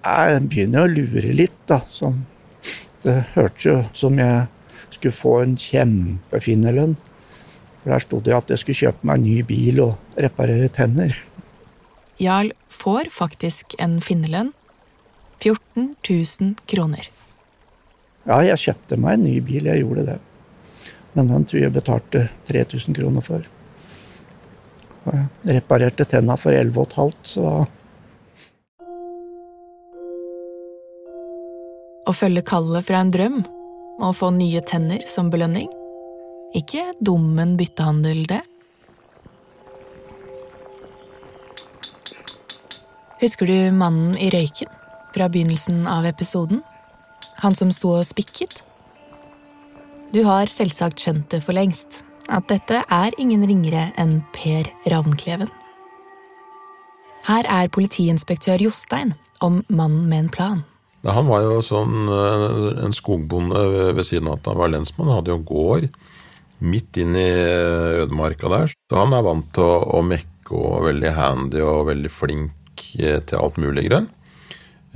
Jeg 0.07 0.45
begynner 0.47 0.87
å 0.87 0.93
lure 0.93 1.33
litt, 1.35 1.57
da. 1.67 1.81
Sånn. 1.91 2.21
Det 3.03 3.17
hørtes 3.35 3.67
jo 3.67 3.77
som 3.97 4.21
jeg 4.23 4.47
skulle 4.95 5.17
få 5.17 5.33
en 5.43 5.57
kjempefin 5.59 6.69
lønn. 6.77 6.95
For 7.83 7.97
Der 7.97 8.05
sto 8.05 8.21
det 8.23 8.37
at 8.37 8.53
jeg 8.53 8.63
skulle 8.63 8.83
kjøpe 8.85 9.11
meg 9.11 9.19
en 9.19 9.27
ny 9.27 9.41
bil 9.49 9.83
og 9.89 10.23
reparere 10.23 10.71
tenner. 10.71 11.19
Jarl 12.23 12.53
får 12.71 13.11
faktisk 13.11 13.75
en 13.83 13.99
finnerlønn. 13.99 14.55
14 15.41 15.95
000 16.09 16.55
kroner. 16.67 17.09
Ja, 18.27 18.41
jeg 18.43 18.59
kjøpte 18.59 18.99
meg 18.99 19.19
en 19.19 19.27
ny 19.29 19.37
bil, 19.45 19.69
jeg 19.69 19.85
gjorde 19.85 20.07
det. 20.09 20.17
Men 21.17 21.31
den 21.31 21.45
tror 21.49 21.63
jeg 21.63 21.75
betalte 21.75 22.27
3000 22.49 22.97
kroner 22.97 23.25
for. 23.25 23.45
Og 25.07 25.15
jeg 25.15 25.61
reparerte 25.61 26.07
tenna 26.09 26.37
for 26.41 26.57
11,5, 26.57 27.17
så 27.23 27.57
Å 32.07 32.13
følge 32.15 32.45
kallet 32.47 32.87
fra 32.87 33.01
en 33.03 33.09
drøm 33.11 33.41
og 33.99 34.13
få 34.15 34.29
nye 34.37 34.61
tenner 34.63 35.03
som 35.11 35.27
belønning. 35.33 35.67
Ikke 36.55 36.85
dummen 37.03 37.57
byttehandel, 37.59 38.21
det. 38.31 38.45
Husker 43.19 43.51
du 43.51 43.57
mannen 43.75 44.15
i 44.23 44.31
røyken 44.31 44.76
fra 45.17 45.31
begynnelsen 45.33 45.87
av 45.89 46.07
episoden? 46.09 46.63
Han 47.43 47.57
som 47.57 47.73
sto 47.73 47.97
og 47.97 48.05
spikket? 48.07 48.63
Du 50.13 50.23
har 50.29 50.49
selvsagt 50.51 51.03
skjønt 51.03 51.31
det 51.33 51.43
for 51.45 51.57
lengst, 51.57 52.03
at 52.29 52.47
dette 52.53 52.83
er 52.93 53.17
ingen 53.21 53.45
ringere 53.49 53.89
enn 54.01 54.21
Per 54.37 54.69
Ravnkleven. 54.93 55.51
Her 57.27 57.49
er 57.51 57.73
politiinspektør 57.75 58.63
Jostein 58.63 59.17
om 59.43 59.63
mannen 59.67 60.07
med 60.11 60.27
en 60.27 60.33
plan. 60.33 60.65
Han 61.07 61.29
var 61.31 61.43
jo 61.45 61.59
sånn 61.63 62.07
eh, 62.11 62.85
en 62.87 62.95
skogbonde 62.95 63.63
ved- 63.95 64.07
siden 64.07 64.31
av 64.31 64.39
at 64.41 64.51
han 64.51 64.59
var 64.59 64.73
lensmann. 64.73 65.11
Han 65.11 65.21
hadde 65.21 65.35
jo 65.35 65.43
gård 65.47 65.89
midt 66.59 66.99
inn 67.03 67.15
i 67.19 67.29
ødemarka 68.07 68.51
der. 68.51 68.73
Så 68.73 68.99
han 68.99 69.15
er 69.15 69.27
vant 69.27 69.51
til 69.55 69.67
å, 69.67 69.99
å 69.99 70.03
mekke 70.07 70.57
og 70.57 70.87
veldig 70.87 71.13
handy 71.15 71.63
og 71.63 71.89
veldig 71.91 72.11
flink 72.11 72.87
eh, 72.99 73.21
til 73.23 73.39
alt 73.43 73.59
mulig 73.63 73.89
grønn. 73.91 74.09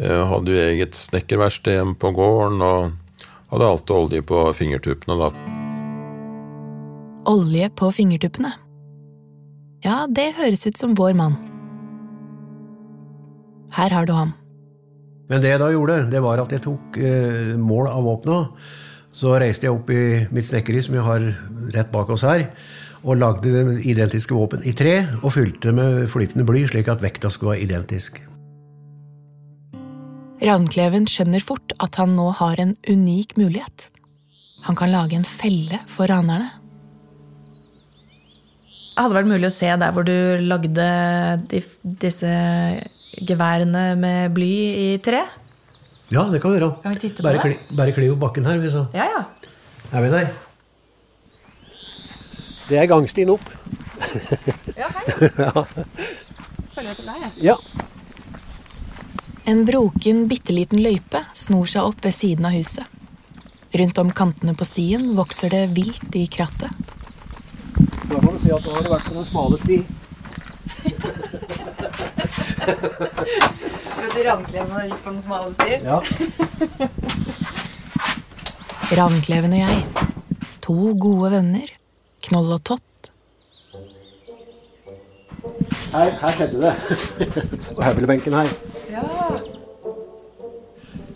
Eh, 0.01 0.23
Hadde 0.31 0.55
jo 0.55 0.61
eget 0.65 0.97
snekkerverksted 0.97 1.77
hjemme 1.77 1.99
på 2.01 2.13
gården 2.17 2.63
og 2.65 3.27
hadde 3.53 3.69
alltid 3.69 3.97
olje 3.97 4.25
på 4.25 4.43
fingertuppene. 4.57 5.19
da. 5.21 5.29
Olje 7.29 7.69
på 7.77 7.91
fingertuppene. 7.93 8.55
Ja, 9.85 10.07
det 10.09 10.35
høres 10.39 10.67
ut 10.67 10.79
som 10.81 10.95
vår 10.97 11.13
mann. 11.17 11.37
Her 13.77 13.91
har 13.91 14.07
du 14.07 14.13
ham. 14.13 14.33
Men 15.31 15.43
det 15.43 15.53
jeg 15.53 15.61
da 15.63 15.69
gjorde, 15.71 16.11
det 16.11 16.23
var 16.25 16.41
at 16.43 16.51
jeg 16.51 16.65
tok 16.65 16.97
eh, 16.99 17.53
mål 17.61 17.91
av 17.93 18.03
våpenet. 18.09 18.65
Så 19.15 19.37
reiste 19.39 19.67
jeg 19.69 19.75
opp 19.77 19.91
i 19.93 20.27
mitt 20.33 20.47
snekkeri, 20.47 20.81
som 20.83 20.97
jeg 20.97 21.05
har 21.07 21.29
rett 21.75 21.93
bak 21.93 22.09
oss 22.11 22.25
her, 22.25 22.47
og 23.05 23.19
lagde 23.21 23.53
det 23.53 23.85
identiske 23.91 24.35
våpen 24.35 24.65
i 24.65 24.73
tre, 24.73 25.05
og 25.21 25.35
fylte 25.35 25.69
det 25.69 25.77
med 25.77 26.09
flytende 26.11 26.47
bly, 26.47 26.65
slik 26.71 26.89
at 26.89 27.03
vekta 27.05 27.31
skulle 27.31 27.57
være 27.57 27.67
identisk. 27.69 28.23
Ravnkleven 30.41 31.05
skjønner 31.11 31.43
fort 31.45 31.75
at 31.85 31.99
han 32.01 32.15
nå 32.17 32.31
har 32.39 32.61
en 32.63 32.75
unik 32.89 33.35
mulighet. 33.37 33.91
Han 34.67 34.77
kan 34.77 34.93
lage 34.93 35.17
en 35.19 35.27
felle 35.29 35.81
for 35.91 36.09
ranerne. 36.11 36.49
Hadde 38.97 39.13
det 39.15 39.17
vært 39.21 39.31
mulig 39.31 39.49
å 39.49 39.53
se 39.55 39.69
der 39.81 39.93
hvor 39.97 40.05
du 40.05 40.15
lagde 40.45 40.87
de, 41.49 41.61
disse 42.03 42.31
geværene 43.25 43.85
med 44.01 44.35
bly 44.37 44.51
i 44.77 44.89
tre? 45.05 45.23
Ja, 46.13 46.25
det 46.29 46.41
kan 46.43 46.53
vi 46.53 46.59
gjøre. 46.59 46.73
Kan 46.83 46.97
vi 46.99 47.11
bare, 47.25 47.41
kli, 47.45 47.55
bare 47.79 47.95
kli 47.97 48.09
opp 48.13 48.21
bakken 48.27 48.49
her, 48.49 48.59
vi, 48.61 48.73
så 48.73 48.85
Ja, 48.97 49.07
ja. 49.09 49.23
er 49.95 50.05
vi 50.05 50.11
der. 50.13 50.33
Det 52.71 52.79
er 52.81 52.91
gangstien 52.91 53.31
opp. 53.33 53.47
Ja, 54.77 54.91
hei. 54.97 55.05
ja. 55.45 55.65
Følger 56.75 56.93
etter 56.93 57.07
deg, 57.07 57.25
jeg. 57.25 57.33
ja. 57.51 57.57
En 59.51 59.65
broken, 59.65 60.29
bitte 60.29 60.53
liten 60.55 60.79
løype 60.79 61.25
snor 61.35 61.67
seg 61.67 61.83
opp 61.83 62.05
ved 62.05 62.15
siden 62.15 62.47
av 62.47 62.53
huset. 62.55 62.87
Rundt 63.81 63.99
om 63.99 64.13
kantene 64.15 64.55
på 64.55 64.63
stien 64.69 65.09
vokser 65.17 65.51
det 65.51 65.63
vilt 65.75 66.15
i 66.15 66.23
krattet. 66.31 66.71
Så 67.75 68.13
da 68.13 68.21
kan 68.23 68.37
du 68.37 68.39
si 68.45 68.53
at 68.55 68.63
nå 68.69 68.77
har 68.77 68.87
du 68.87 68.91
vært 68.93 69.09
på 69.09 69.17
den 69.17 69.27
smale 69.27 69.59
sti. 69.59 69.79
Ravnkleven 74.29 74.87
gikk 74.87 75.03
på 75.03 75.17
den 75.17 75.23
smale 75.27 75.51
sti. 75.59 75.73
Ja. 75.83 75.99
Ravnkleven 79.01 79.59
og 79.59 79.63
jeg. 79.65 79.79
To 80.63 80.79
gode 80.95 81.35
venner. 81.35 81.75
Knoll 82.29 82.55
og 82.55 82.63
Tott. 82.71 83.11
Her, 85.91 86.15
her 86.23 86.39
skjedde 86.39 86.69
det. 86.69 86.75
på 87.75 87.83
høvelbenken 87.83 88.43
her. 88.45 88.59
Ja. 88.91 89.03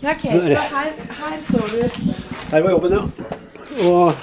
Ja, 0.01 0.11
ok, 0.11 0.21
så 0.21 0.61
her, 0.61 0.91
her 1.19 1.39
står 1.41 1.67
du 1.71 1.89
Her 2.51 2.61
var 2.61 2.69
jobben, 2.71 2.91
ja. 2.91 3.01
Og 3.89 4.13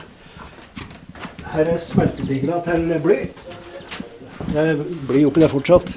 her 1.52 1.70
er 1.74 1.78
smeltedigla 1.78 2.60
til 2.64 2.86
bly. 3.02 3.16
Det 4.52 4.62
er 4.62 4.82
bly 5.08 5.24
oppi 5.28 5.42
der 5.42 5.52
fortsatt. 5.52 5.96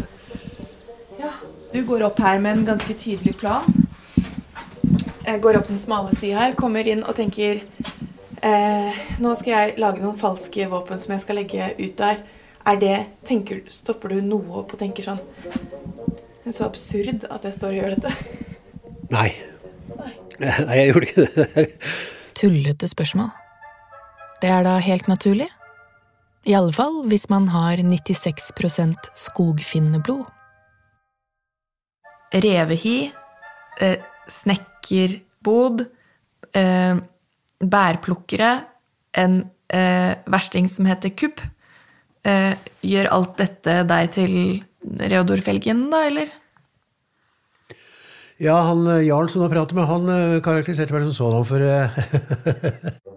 Ja, 1.19 1.31
du 1.73 1.79
går 1.87 2.03
opp 2.09 2.19
her 2.19 2.39
med 2.43 2.57
en 2.57 2.65
ganske 2.73 2.93
tydelig 2.93 3.35
plan. 3.39 3.69
Jeg 5.25 5.41
går 5.41 5.61
opp 5.61 5.67
den 5.71 5.79
smale 5.79 6.15
sida 6.15 6.41
her, 6.41 6.57
kommer 6.59 6.87
inn 6.87 7.03
og 7.03 7.15
tenker 7.17 7.61
eh, 8.43 8.99
Nå 9.23 9.31
skal 9.39 9.51
jeg 9.53 9.77
lage 9.81 10.03
noen 10.03 10.17
falske 10.19 10.67
våpen 10.69 10.99
som 11.01 11.15
jeg 11.15 11.23
skal 11.23 11.39
legge 11.39 11.71
ut 11.79 11.95
der. 11.97 12.19
Er 12.65 12.81
det, 12.81 12.97
tenker, 13.25 13.63
Stopper 13.69 14.13
du 14.13 14.21
noe 14.25 14.61
opp 14.63 14.75
og 14.75 14.81
tenker 14.81 15.05
sånn 15.05 15.21
Det 16.45 16.51
er 16.51 16.57
så 16.59 16.67
absurd 16.69 17.23
at 17.25 17.45
jeg 17.47 17.53
står 17.55 17.71
og 17.71 17.77
gjør 17.79 17.93
dette. 17.95 18.09
Nei. 19.09 19.29
Nei, 20.37 20.75
jeg 20.77 20.91
gjorde 20.91 21.07
ikke 21.07 21.23
det. 21.25 21.63
Tullete 22.37 22.89
spørsmål. 22.91 23.31
Det 24.43 24.51
er 24.53 24.61
da 24.67 24.75
helt 24.77 25.07
naturlig. 25.09 25.47
I 26.45 26.53
alle 26.53 26.75
fall 26.77 26.99
hvis 27.09 27.25
man 27.33 27.47
har 27.49 27.81
96% 27.81 29.09
skogfinneblod. 29.17 30.21
Revehi, 32.45 33.09
eh, 33.81 34.05
snekkerbod, 34.29 35.87
eh, 36.53 37.01
bærplukkere, 37.57 38.53
en 39.17 39.49
eh, 39.73 40.13
versting 40.29 40.69
som 40.69 40.85
heter 40.85 41.09
Kupp. 41.17 41.41
Eh, 42.21 42.53
gjør 42.85 43.09
alt 43.17 43.37
dette 43.41 43.81
deg 43.89 44.13
til 44.13 44.37
Reodor 44.85 45.41
Felgen, 45.41 45.87
da, 45.91 46.05
eller? 46.07 46.29
Ja, 48.41 48.59
han 48.67 48.83
eh, 48.91 49.05
Jarl 49.07 49.29
som 49.31 49.41
du 49.41 49.47
har 49.47 49.53
pratet 49.53 49.75
med, 49.77 49.87
han 49.89 50.09
eh, 50.11 50.41
karakteriserte 50.43 50.93
meg 50.93 51.07
som 51.07 51.15
sådan 51.15 51.45
for 51.47 51.63
eh, 51.63 51.89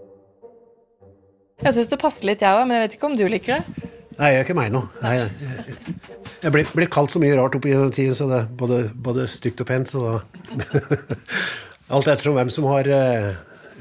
Jeg 1.59 1.75
syns 1.75 1.91
det 1.91 1.99
passer 1.99 2.29
litt, 2.29 2.43
jeg 2.45 2.55
òg, 2.55 2.69
men 2.69 2.77
jeg 2.77 2.85
vet 2.85 2.95
ikke 2.95 3.09
om 3.09 3.17
du 3.19 3.25
liker 3.27 3.59
det. 3.59 3.89
Nei, 4.19 4.29
jeg 4.31 4.39
er 4.39 4.45
ikke 4.47 4.55
meg 4.59 4.71
nå. 4.75 4.85
Nei, 5.03 5.15
jeg, 5.19 5.97
jeg 6.45 6.55
ble, 6.55 6.63
ble 6.71 6.87
kalt 6.91 7.11
så 7.11 7.19
mye 7.23 7.35
rart 7.39 7.59
oppi 7.59 7.75
den 7.75 7.91
tiden, 7.95 8.15
så 8.15 8.29
det 8.31 8.39
er 8.45 8.49
både, 8.61 8.79
både 8.95 9.27
stygt 9.31 9.65
og 9.65 9.69
pent, 9.71 9.91
så 9.91 10.05
da 10.07 10.13
Alt 11.97 12.11
ettersom 12.13 12.35
hvem 12.37 12.51
som 12.53 12.67
har 12.69 12.89
eh, 12.93 13.31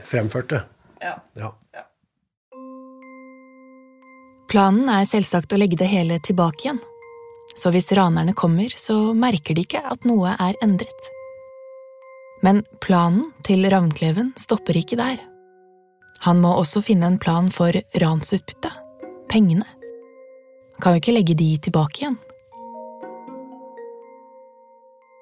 fremført 0.08 0.50
det. 0.54 0.62
Ja. 1.04 1.18
Ja. 1.36 1.52
Planen 4.48 4.88
er 4.88 5.04
selvsagt 5.10 5.52
å 5.52 5.60
legge 5.60 5.76
det 5.80 5.90
hele 5.92 6.22
tilbake 6.24 6.70
igjen. 6.70 6.80
Så 7.58 7.72
hvis 7.74 7.90
ranerne 7.98 8.36
kommer, 8.38 8.70
så 8.78 9.14
merker 9.18 9.58
de 9.58 9.64
ikke 9.66 9.82
at 9.82 10.06
noe 10.06 10.36
er 10.38 10.58
endret. 10.62 11.10
Men 12.46 12.62
planen 12.84 13.32
til 13.46 13.66
Ravnkleven 13.72 14.36
stopper 14.38 14.78
ikke 14.78 15.00
der. 15.00 15.18
Han 16.26 16.42
må 16.42 16.54
også 16.58 16.84
finne 16.86 17.10
en 17.10 17.20
plan 17.22 17.50
for 17.54 17.74
ransutbyttet. 18.02 18.74
Pengene. 19.28 19.66
Han 19.66 20.84
kan 20.84 20.94
jo 20.94 21.02
ikke 21.02 21.16
legge 21.18 21.36
de 21.38 21.50
tilbake 21.66 22.04
igjen. 22.04 22.18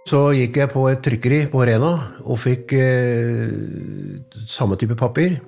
Så 0.05 0.19
gikk 0.37 0.59
jeg 0.59 0.69
på 0.69 0.83
et 0.91 1.01
trykkeri 1.01 1.37
på 1.49 1.63
Rena 1.65 1.95
og 2.27 2.37
fikk 2.37 2.75
eh, 2.77 3.55
samme 4.45 4.77
type 4.77 4.97
papir. 4.99 5.39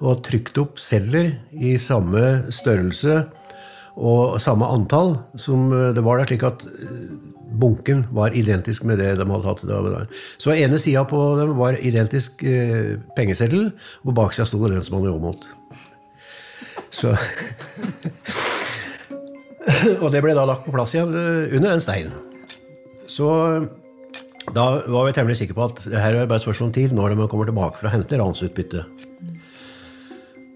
Og 0.00 0.22
trykte 0.24 0.64
opp 0.64 0.80
celler 0.80 1.28
i 1.52 1.76
samme 1.78 2.50
størrelse 2.50 3.20
og 3.96 4.38
samme 4.42 4.68
antall 4.70 5.16
som 5.40 5.70
eh, 5.74 5.90
det 5.96 6.04
var 6.06 6.20
der, 6.20 6.30
slik 6.30 6.44
at 6.46 6.66
eh, 6.68 7.04
bunken 7.60 8.04
var 8.14 8.34
identisk 8.36 8.84
med 8.86 9.00
det 9.02 9.16
de 9.18 9.26
hadde 9.26 9.42
tatt. 9.44 9.64
Da. 9.66 10.04
Så 10.40 10.54
ene 10.54 10.78
sida 10.78 11.04
på 11.08 11.18
dem 11.40 11.56
var 11.58 11.78
identisk 11.78 12.44
eh, 12.46 12.96
pengeseddel, 13.16 13.72
og 14.04 14.16
baksida 14.16 14.46
sto 14.48 14.62
det 14.64 14.76
den 14.76 14.86
som 14.86 14.98
hadde 14.98 15.10
jobbet 15.10 15.26
mot. 15.26 15.42
Så 16.90 17.14
Og 20.00 20.08
det 20.10 20.22
ble 20.24 20.32
da 20.34 20.42
lagt 20.48 20.64
på 20.64 20.72
plass 20.74 20.94
igjen 20.96 21.12
eh, 21.14 21.52
under 21.56 21.74
den 21.74 21.82
steinen. 21.82 22.16
Så 23.10 23.28
da 24.54 24.64
var 24.86 25.06
vi 25.06 25.14
temmelig 25.14 25.38
sikre 25.42 25.56
på 25.58 25.66
at 25.68 25.82
her 25.90 26.14
er 26.14 26.26
bare 26.30 26.38
et 26.40 26.44
spørsmål 26.44 26.70
om 26.70 26.74
tid 26.74 26.94
når 26.96 27.14
de 27.14 27.28
kommer 27.30 27.50
tilbake 27.50 27.78
for 27.78 27.90
å 27.90 27.92
hente 27.92 28.18
ransutbyttet. 28.18 29.06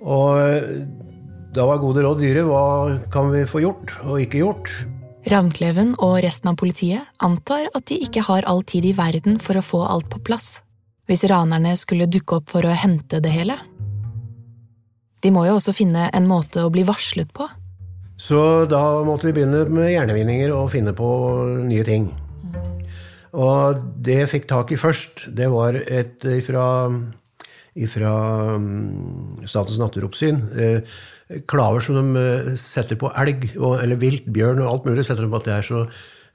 Og 0.04 0.28
da 1.54 1.64
var 1.68 1.78
gode 1.78 2.02
råd 2.02 2.18
dyre. 2.22 2.42
Hva 2.48 2.64
kan 3.14 3.30
vi 3.30 3.44
få 3.46 3.62
gjort 3.62 3.94
og 4.02 4.18
ikke 4.24 4.42
gjort? 4.42 4.72
Ravnkleven 5.30 5.94
og 6.04 6.18
resten 6.24 6.50
av 6.50 6.58
politiet 6.60 7.06
antar 7.24 7.70
at 7.72 7.86
de 7.88 8.00
ikke 8.04 8.24
har 8.26 8.44
all 8.50 8.60
tid 8.66 8.84
i 8.84 8.96
verden 8.96 9.38
for 9.40 9.56
å 9.56 9.64
få 9.64 9.84
alt 9.86 10.10
på 10.12 10.20
plass, 10.26 10.58
hvis 11.08 11.24
ranerne 11.30 11.76
skulle 11.80 12.10
dukke 12.10 12.40
opp 12.40 12.50
for 12.52 12.66
å 12.66 12.74
hente 12.76 13.22
det 13.24 13.32
hele. 13.32 13.56
De 15.24 15.32
må 15.32 15.46
jo 15.46 15.54
også 15.56 15.72
finne 15.72 16.10
en 16.12 16.26
måte 16.28 16.60
å 16.60 16.72
bli 16.72 16.84
varslet 16.84 17.30
på. 17.32 17.46
Så 18.20 18.66
da 18.70 18.82
måtte 19.06 19.30
vi 19.30 19.38
begynne 19.38 19.64
med 19.72 19.94
hjernevinninger 19.94 20.52
og 20.54 20.68
finne 20.74 20.92
på 20.94 21.08
nye 21.64 21.86
ting. 21.86 22.10
Og 23.34 23.80
det 24.04 24.20
jeg 24.20 24.30
fikk 24.30 24.50
tak 24.50 24.74
i 24.74 24.78
først, 24.78 25.30
det 25.34 25.48
var 25.50 25.78
et 25.80 26.22
fra, 26.46 26.66
fra 27.90 28.14
Statens 29.50 29.80
naturoppsyn. 29.82 30.40
Eh, 30.54 30.98
klaver 31.50 31.82
som 31.82 31.98
de 31.98 32.20
eh, 32.20 32.50
setter 32.60 32.98
på 33.00 33.10
elg, 33.18 33.48
eller 33.58 33.98
vilt, 34.00 34.28
bjørn 34.30 34.62
og 34.62 34.70
alt 34.70 34.88
mulig. 34.88 35.06
setter 35.06 35.26
de 35.26 35.32
på 35.32 35.40
at 35.42 35.48
det 35.48 35.54
er 35.56 35.66
så, 35.66 35.84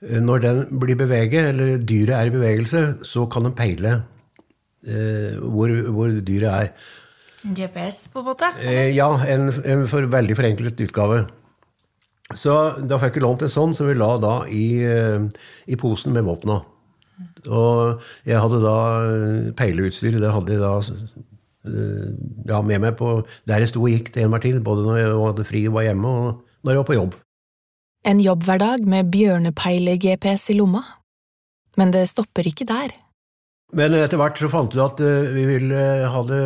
eh, 0.04 0.20
Når 0.20 0.40
den 0.44 0.80
blir 0.80 0.96
beveget, 1.00 1.54
eller 1.54 1.78
dyret 1.78 2.18
er 2.18 2.28
i 2.28 2.36
bevegelse, 2.36 3.04
så 3.04 3.30
kan 3.32 3.44
de 3.44 3.52
peile 3.52 4.02
hvor, 4.80 5.68
hvor 5.92 6.08
dyret 6.24 6.48
er. 6.48 6.70
GPS, 7.44 8.08
på 8.08 8.22
en 8.22 8.26
måte? 8.26 8.48
Ja, 8.96 9.10
en, 9.28 9.52
en 9.66 9.86
for, 9.86 10.08
veldig 10.08 10.38
forenklet 10.40 10.80
utgave. 10.80 11.28
Så 12.32 12.80
da 12.88 12.98
fikk 12.98 13.18
vi 13.18 13.26
lånt 13.26 13.44
en 13.44 13.52
sånn, 13.52 13.76
som 13.76 13.90
vi 13.90 13.98
la 14.00 14.16
da 14.18 14.46
i, 14.48 14.80
i 15.68 15.76
posen 15.76 16.16
med 16.16 16.24
våpna. 16.24 16.62
Og 17.52 18.00
jeg 18.24 18.40
hadde 18.40 18.62
da 18.64 18.78
peileutstyr. 19.60 20.16
Det 20.16 20.32
hadde 20.32 20.56
jeg 20.56 20.64
da 20.64 20.74
ja, 22.50 22.62
med 22.66 22.84
meg 22.84 22.96
på 23.00 23.20
der 23.50 23.64
jeg 23.64 23.72
sto 23.72 23.84
og 23.84 23.92
gikk 23.94 24.14
til 24.14 24.26
enhver 24.26 24.44
tid. 24.44 24.62
Både 24.66 24.86
når 24.86 25.02
jeg 25.02 25.18
hadde 25.26 25.48
fri 25.48 25.66
og 25.70 25.76
var 25.78 25.88
hjemme, 25.90 26.14
og 26.14 26.64
når 26.64 26.74
jeg 26.74 26.82
var 26.82 26.90
på 26.90 26.98
jobb. 26.98 27.20
En 28.08 28.24
jobbhverdag 28.24 28.88
med 28.88 29.12
bjørnepeiler-GPS 29.14 30.50
i 30.54 30.58
lomma. 30.60 30.84
Men 31.80 31.94
det 31.96 32.08
stopper 32.12 32.48
ikke 32.48 32.68
der. 32.70 32.96
Men 33.76 33.94
etter 33.94 34.18
hvert 34.18 34.40
så 34.40 34.50
fant 34.50 34.74
du 34.74 34.80
at 34.82 35.02
eh, 35.04 35.30
vi 35.36 35.46
ville 35.46 35.84
ha 36.10 36.24
det 36.26 36.42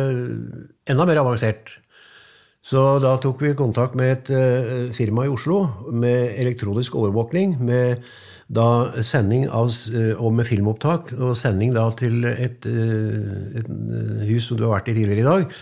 enda 0.90 1.06
mer 1.08 1.22
avansert. 1.22 1.78
Så 2.64 2.98
da 3.00 3.14
tok 3.20 3.42
vi 3.44 3.52
kontakt 3.56 3.96
med 3.96 4.30
et 4.30 4.94
firma 4.96 5.26
i 5.26 5.32
Oslo 5.32 5.90
med 5.92 6.38
elektronisk 6.40 6.94
overvåkning. 6.96 7.58
Med 7.60 8.00
da 8.52 9.02
sending 9.04 9.46
av, 9.48 9.70
uh, 9.94 10.12
og 10.18 10.34
med 10.36 10.48
filmopptak, 10.48 11.14
og 11.16 11.36
sending 11.38 11.72
da 11.76 11.86
til 11.96 12.26
et, 12.28 12.66
uh, 12.66 13.60
et 13.60 13.70
hus 14.28 14.50
som 14.50 14.60
du 14.60 14.66
har 14.66 14.76
vært 14.76 14.92
i 14.92 14.98
tidligere 14.98 15.24
i 15.24 15.30
dag. 15.30 15.56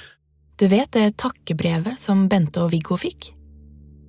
Du 0.61 0.67
vet 0.71 0.91
det 0.95 1.17
takkebrevet 1.19 1.99
som 1.99 2.27
Bente 2.31 2.61
og 2.63 2.73
Viggo 2.75 2.99
fikk? 3.01 3.33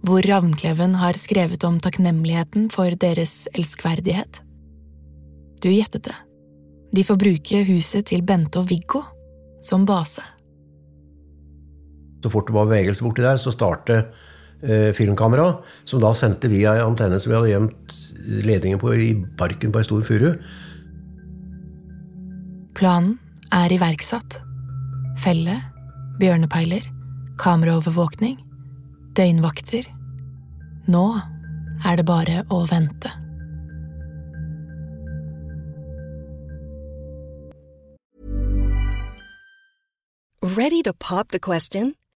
Hvor 0.03 0.25
Ravnkleven 0.27 0.97
har 0.99 1.15
skrevet 1.15 1.63
om 1.63 1.79
takknemligheten 1.79 2.67
for 2.73 2.91
deres 2.99 3.45
elskverdighet? 3.55 4.41
Du 5.63 5.69
gjettet 5.71 6.09
det. 6.09 6.15
De 6.93 7.05
får 7.07 7.17
bruke 7.17 7.63
huset 7.69 8.09
til 8.11 8.21
Bente 8.27 8.59
og 8.59 8.67
Viggo 8.69 9.01
som 9.63 9.85
base. 9.87 10.21
Så 12.23 12.29
fort 12.31 12.47
det 12.47 12.55
var 12.55 12.67
bevegelse 12.67 13.03
borti 13.03 13.23
der, 13.23 13.39
så 13.39 13.51
startet 13.51 14.11
eh, 14.61 14.91
filmkamera, 14.95 15.49
som 15.87 16.03
da 16.03 16.13
sendte 16.15 16.51
via 16.51 16.75
en 16.77 16.91
antenne 16.91 17.19
som 17.19 17.31
vi 17.31 17.39
hadde 17.39 17.53
gjemt 17.53 17.95
ledningen 18.23 18.79
på 18.79 18.93
i 18.95 19.13
barken 19.37 19.71
på 19.71 19.81
ei 19.81 19.87
stor 19.87 20.03
furu. 20.07 20.31
Planen 22.77 23.17
er 23.53 23.73
iverksatt. 23.73 24.39
Felle, 25.23 25.59
bjørnepeiler, 26.19 26.85
kameraovervåkning, 27.39 28.39
døgnvakter. 29.17 29.87
Nå 30.89 31.05
er 31.85 31.99
det 31.99 32.07
bare 32.07 32.43
å 32.49 32.63
vente. 32.69 33.11
Ready 40.43 40.83
to 40.83 40.93
pop 40.93 41.29
the 41.29 41.39
question? 41.39 41.95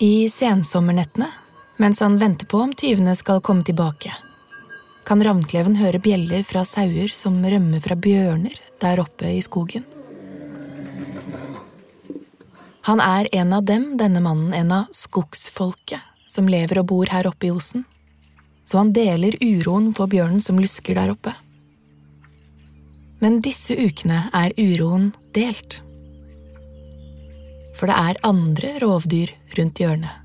I 0.00 0.28
sensommernettene, 0.28 1.26
mens 1.76 2.00
han 2.00 2.18
venter 2.18 2.46
på 2.46 2.58
om 2.62 2.72
tyvene 2.72 3.16
skal 3.18 3.40
komme 3.42 3.64
tilbake, 3.66 4.12
kan 5.02 5.22
ravnkleven 5.24 5.74
høre 5.74 5.98
bjeller 5.98 6.44
fra 6.46 6.62
sauer 6.62 7.10
som 7.10 7.40
rømmer 7.42 7.82
fra 7.82 7.96
bjørner 7.98 8.54
der 8.78 9.02
oppe 9.02 9.32
i 9.34 9.40
skogen. 9.42 9.82
Han 12.86 13.02
er 13.02 13.26
en 13.40 13.56
av 13.58 13.66
dem, 13.66 13.88
denne 13.98 14.22
mannen, 14.22 14.54
en 14.54 14.70
av 14.76 14.94
skogsfolket 14.94 16.30
som 16.30 16.46
lever 16.46 16.78
og 16.78 16.86
bor 16.94 17.10
her 17.10 17.26
oppe 17.26 17.48
i 17.48 17.50
osen. 17.50 17.82
Så 18.70 18.78
han 18.78 18.94
deler 18.94 19.34
uroen 19.42 19.90
for 19.96 20.06
bjørnen 20.06 20.38
som 20.44 20.62
lusker 20.62 20.94
der 20.94 21.10
oppe. 21.10 21.34
Men 23.18 23.42
disse 23.42 23.74
ukene 23.74 24.28
er 24.30 24.54
uroen 24.54 25.10
delt 25.34 25.82
for 27.78 27.90
det 27.90 27.96
er 27.96 28.18
andre 28.26 28.74
rovdyr 28.82 29.30
rundt 29.58 29.78
hjørnet. 29.78 30.24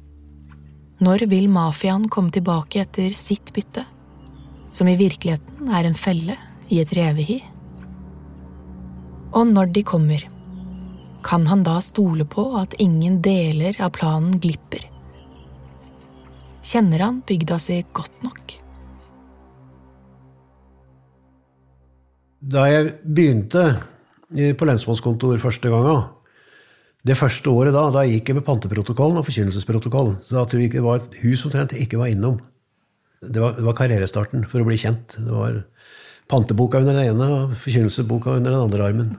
Når 1.04 1.26
vil 1.30 1.50
mafiaen 1.52 2.08
komme 2.10 2.34
tilbake 2.34 2.82
etter 2.82 3.14
sitt 3.18 3.52
bytte, 3.54 3.84
som 4.74 4.90
i 4.90 4.98
virkeligheten 4.98 5.70
er 5.70 5.86
en 5.86 5.98
felle 5.98 6.38
i 6.74 6.80
et 6.82 6.94
revehi? 6.98 7.42
Og 9.34 9.50
når 9.50 9.74
de 9.76 9.84
kommer, 9.86 10.24
kan 11.26 11.46
han 11.50 11.64
da 11.66 11.78
stole 11.82 12.26
på 12.30 12.46
at 12.60 12.76
ingen 12.82 13.20
deler 13.26 13.78
av 13.82 13.94
planen 13.98 14.40
glipper? 14.42 14.88
Kjenner 16.64 17.04
han 17.04 17.22
bygda 17.28 17.60
si 17.60 17.82
godt 17.94 18.24
nok? 18.24 18.58
Da 22.44 22.66
jeg 22.68 22.98
begynte 23.04 23.68
på 24.32 24.68
lensmannskontor 24.68 25.38
første 25.44 25.70
gangen, 25.72 26.04
det 27.04 27.18
første 27.20 27.52
året 27.52 27.76
da, 27.76 27.84
da 27.92 28.06
gikk 28.08 28.32
jeg 28.32 28.38
med 28.38 28.46
panteprotokollen 28.48 29.20
og 29.20 29.28
forkynnelsesprotokollen. 29.28 30.18
Så 30.24 30.40
at 30.40 30.54
det 30.56 30.84
var 30.84 31.02
et 31.02 31.18
hus 31.24 31.44
omtrent 31.44 31.76
jeg 31.76 31.88
ikke 31.88 32.00
var 32.00 32.12
innom. 32.12 32.40
Det 33.24 33.40
var, 33.44 33.56
det 33.58 33.64
var, 33.64 33.76
karrierestarten 33.76 34.46
for 34.52 34.64
å 34.64 34.68
bli 34.68 34.78
kjent. 34.80 35.18
Det 35.20 35.32
var 35.32 35.62
panteboka 36.32 36.80
under 36.80 36.96
den 36.96 37.12
ene 37.12 37.28
og 37.28 37.56
forkynnelsesboka 37.60 38.38
under 38.40 38.56
den 38.56 38.64
andre 38.64 38.88
armen. 38.88 39.10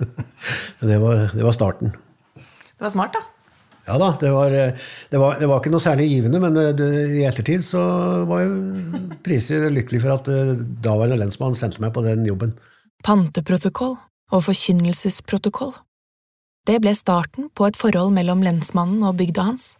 det, 0.90 0.98
var, 1.02 1.28
det, 1.30 1.44
var, 1.46 1.54
starten. 1.54 1.94
Det 2.34 2.82
var 2.82 2.94
smart, 2.94 3.14
da. 3.14 3.22
Ja 3.86 3.98
da. 4.02 4.08
Det 4.18 4.32
var, 4.34 4.56
det 5.10 5.20
var, 5.22 5.38
det 5.38 5.50
var 5.50 5.62
ikke 5.62 5.72
noe 5.74 5.82
særlig 5.82 6.08
givende, 6.10 6.40
men 6.42 6.58
i 7.14 7.22
ettertid 7.28 7.62
så 7.66 7.82
var 8.30 8.42
jeg 8.42 9.04
prisig 9.26 9.60
lykkelig 9.70 10.02
for 10.02 10.16
at 10.16 10.30
eh, 10.34 10.56
daværende 10.82 11.20
lensmann 11.22 11.54
sendte 11.58 11.82
meg 11.82 11.94
på 11.94 12.02
den 12.06 12.26
jobben. 12.26 12.56
Panteprotokoll 13.06 13.94
og 14.30 14.44
forkynnelsesprotokoll. 14.46 15.72
Det 16.68 16.76
ble 16.82 16.92
starten 16.92 17.48
på 17.56 17.66
et 17.70 17.78
forhold 17.78 18.12
mellom 18.12 18.42
lensmannen 18.44 19.04
og 19.08 19.16
bygda 19.20 19.46
hans, 19.48 19.70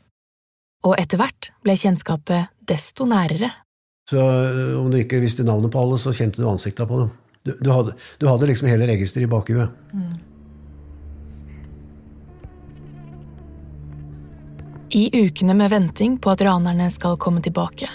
og 0.87 0.97
etter 0.97 1.21
hvert 1.21 1.51
ble 1.65 1.77
kjennskapet 1.77 2.49
desto 2.69 3.05
nærere. 3.09 3.51
Så 4.09 4.17
øh, 4.19 4.79
om 4.81 4.89
du 4.91 4.97
ikke 4.99 5.21
visste 5.21 5.45
navnet 5.45 5.71
på 5.71 5.83
alle, 5.83 5.99
så 6.01 6.15
kjente 6.17 6.41
du 6.41 6.49
ansikta 6.49 6.87
på 6.89 7.03
dem. 7.03 7.13
Du, 7.45 7.53
du, 7.61 7.71
hadde, 7.73 7.95
du, 8.21 8.27
hadde, 8.29 8.49
liksom 8.49 8.69
hele 8.69 8.89
registeret 8.89 9.29
i 9.29 9.31
bakhuet. 9.31 9.69
Mm. 9.93 10.17
I 14.91 15.05
ukene 15.21 15.55
med 15.55 15.71
venting 15.71 16.17
på 16.19 16.33
at 16.33 16.43
ranerne 16.43 16.89
skal 16.91 17.21
komme 17.21 17.45
tilbake, 17.45 17.87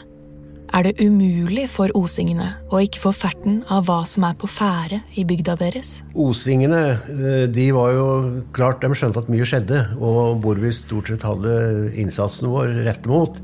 er 0.75 0.83
det 0.83 0.99
umulig 0.99 1.69
for 1.71 1.91
osingene 1.95 2.49
å 2.73 2.81
ikke 2.83 2.99
få 3.05 3.11
ferten 3.15 3.61
av 3.71 3.85
hva 3.87 4.01
som 4.09 4.25
er 4.27 4.35
på 4.39 4.49
ferde 4.51 4.99
i 5.15 5.23
bygda 5.27 5.55
deres. 5.59 6.01
Osingene 6.19 6.81
eh, 6.91 7.45
de 7.47 7.69
var 7.75 7.93
jo 7.95 8.07
klart, 8.55 8.83
de 8.83 8.91
skjønte 8.91 9.23
at 9.23 9.31
mye 9.31 9.47
skjedde, 9.47 9.85
og 9.95 10.43
hvor 10.43 10.59
vi 10.59 10.73
stort 10.75 11.11
sett 11.11 11.23
hadde 11.23 11.55
innsatsen 11.95 12.51
vår 12.51 12.75
rett 12.89 13.07
mot. 13.07 13.39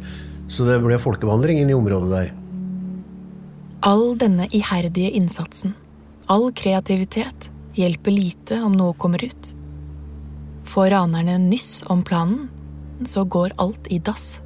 Så 0.52 0.68
det 0.68 0.82
ble 0.84 1.00
folkevandring 1.00 1.62
inn 1.62 1.72
i 1.72 1.78
området 1.78 2.12
der. 2.12 2.36
All 3.88 4.12
denne 4.20 4.50
iherdige 4.52 5.16
innsatsen, 5.16 5.72
all 6.28 6.52
kreativitet, 6.52 7.48
hjelper 7.80 8.12
lite 8.12 8.60
om 8.60 8.76
noe 8.76 8.98
kommer 9.00 9.24
ut. 9.24 9.54
Får 10.68 10.92
ranerne 10.92 11.40
nyss 11.40 11.80
om 11.90 12.04
planen, 12.04 12.50
så 13.08 13.24
går 13.24 13.56
alt 13.64 13.88
i 13.90 14.04
dass. 14.04 14.42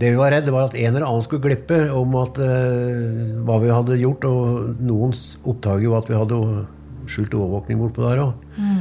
Det 0.00 0.14
vi 0.14 0.16
var 0.16 0.32
redd, 0.32 0.48
var 0.48 0.70
at 0.70 0.76
en 0.78 0.94
eller 0.94 1.04
annen 1.04 1.24
skulle 1.24 1.44
glippe 1.44 1.76
om 1.92 2.14
at, 2.22 2.38
eh, 2.40 3.40
hva 3.44 3.58
vi 3.60 3.72
hadde 3.72 3.98
gjort. 4.00 4.24
Og 4.24 4.78
noen 4.80 5.12
oppdager 5.44 5.84
jo 5.84 5.96
at 5.98 6.08
vi 6.08 6.16
hadde 6.16 6.38
skjult 7.10 7.36
overvåkning 7.36 7.80
bortpå 7.82 8.06
der 8.06 8.22
òg. 8.24 8.46
Mm. 8.56 8.80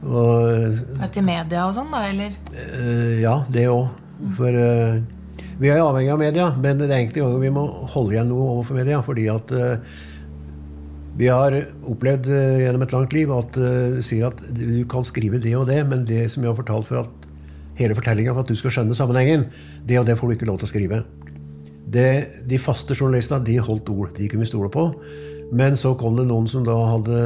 Og 0.00 1.08
Til 1.12 1.26
media 1.26 1.66
og 1.66 1.74
sånn, 1.76 1.90
da, 1.92 2.04
eller? 2.08 2.36
Eh, 2.54 3.20
ja, 3.24 3.40
det 3.50 3.66
òg. 3.72 3.90
For 4.36 4.60
eh, 4.62 5.00
vi 5.60 5.72
er 5.72 5.80
jo 5.80 5.88
avhengig 5.90 6.14
av 6.14 6.22
media, 6.22 6.46
men 6.56 6.78
det 6.78 6.88
er 6.88 7.00
enkelte 7.00 7.24
ganger 7.24 7.42
vi 7.42 7.52
må 7.56 7.66
holde 7.90 8.14
igjen 8.14 8.30
noe 8.30 8.54
overfor 8.54 8.78
media. 8.78 9.02
Fordi 9.04 9.26
at 9.32 9.54
eh, 9.56 9.96
vi 11.20 11.28
har 11.28 11.56
opplevd 11.90 12.30
eh, 12.30 12.60
gjennom 12.64 12.86
et 12.86 12.94
langt 12.94 13.16
liv 13.16 13.32
at 13.34 13.58
du 13.58 14.00
sier 14.06 14.30
at 14.30 14.44
du 14.54 14.84
kan 14.90 15.04
skrive 15.06 15.42
det 15.42 15.56
og 15.58 15.66
det, 15.72 15.82
men 15.90 16.06
det 16.08 16.28
som 16.30 16.46
jeg 16.46 16.52
har 16.52 16.62
fortalt 16.62 16.88
for 16.92 17.02
at 17.02 17.19
hele 17.80 17.96
fortellinga 17.98 18.34
for 18.34 18.44
at 18.44 18.52
du 18.52 18.58
skal 18.58 18.74
skjønne 18.74 18.96
sammenhengen, 18.96 19.48
det 19.86 19.98
og 20.00 20.06
det 20.08 20.16
får 20.18 20.30
du 20.30 20.36
ikke 20.36 20.48
lov 20.48 20.60
til 20.60 20.68
å 20.68 20.72
skrive. 20.72 21.02
Det, 21.90 22.10
de 22.46 22.58
faste 22.62 22.94
journalistene 22.94 23.42
de 23.46 23.58
holdt 23.58 23.90
ord. 23.90 24.14
De 24.14 24.28
kunne 24.30 24.44
vi 24.44 24.50
stole 24.50 24.70
på. 24.70 24.86
Men 25.50 25.74
så 25.74 25.96
kom 25.98 26.14
det 26.14 26.28
noen 26.28 26.46
som 26.46 26.62
da 26.66 26.76
hadde 26.92 27.16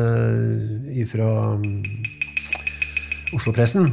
ifra 0.96 1.28
mm, 1.60 1.82
Oslo-pressen. 3.36 3.92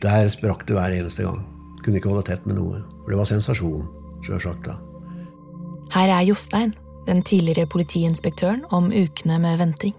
Der 0.00 0.30
sprakk 0.32 0.64
det 0.68 0.78
hver 0.78 0.94
eneste 0.96 1.26
gang. 1.26 1.42
Kunne 1.84 2.00
ikke 2.00 2.14
holde 2.14 2.24
tett 2.30 2.46
med 2.48 2.56
noe. 2.56 2.80
For 3.02 3.12
det 3.12 3.20
var 3.20 3.28
sensasjon, 3.28 3.84
sjølsagt. 4.24 4.70
Her 5.92 6.14
er 6.16 6.24
Jostein, 6.28 6.72
den 7.08 7.20
tidligere 7.24 7.68
politiinspektøren, 7.68 8.64
om 8.72 8.88
ukene 8.92 9.40
med 9.44 9.60
venting. 9.60 9.96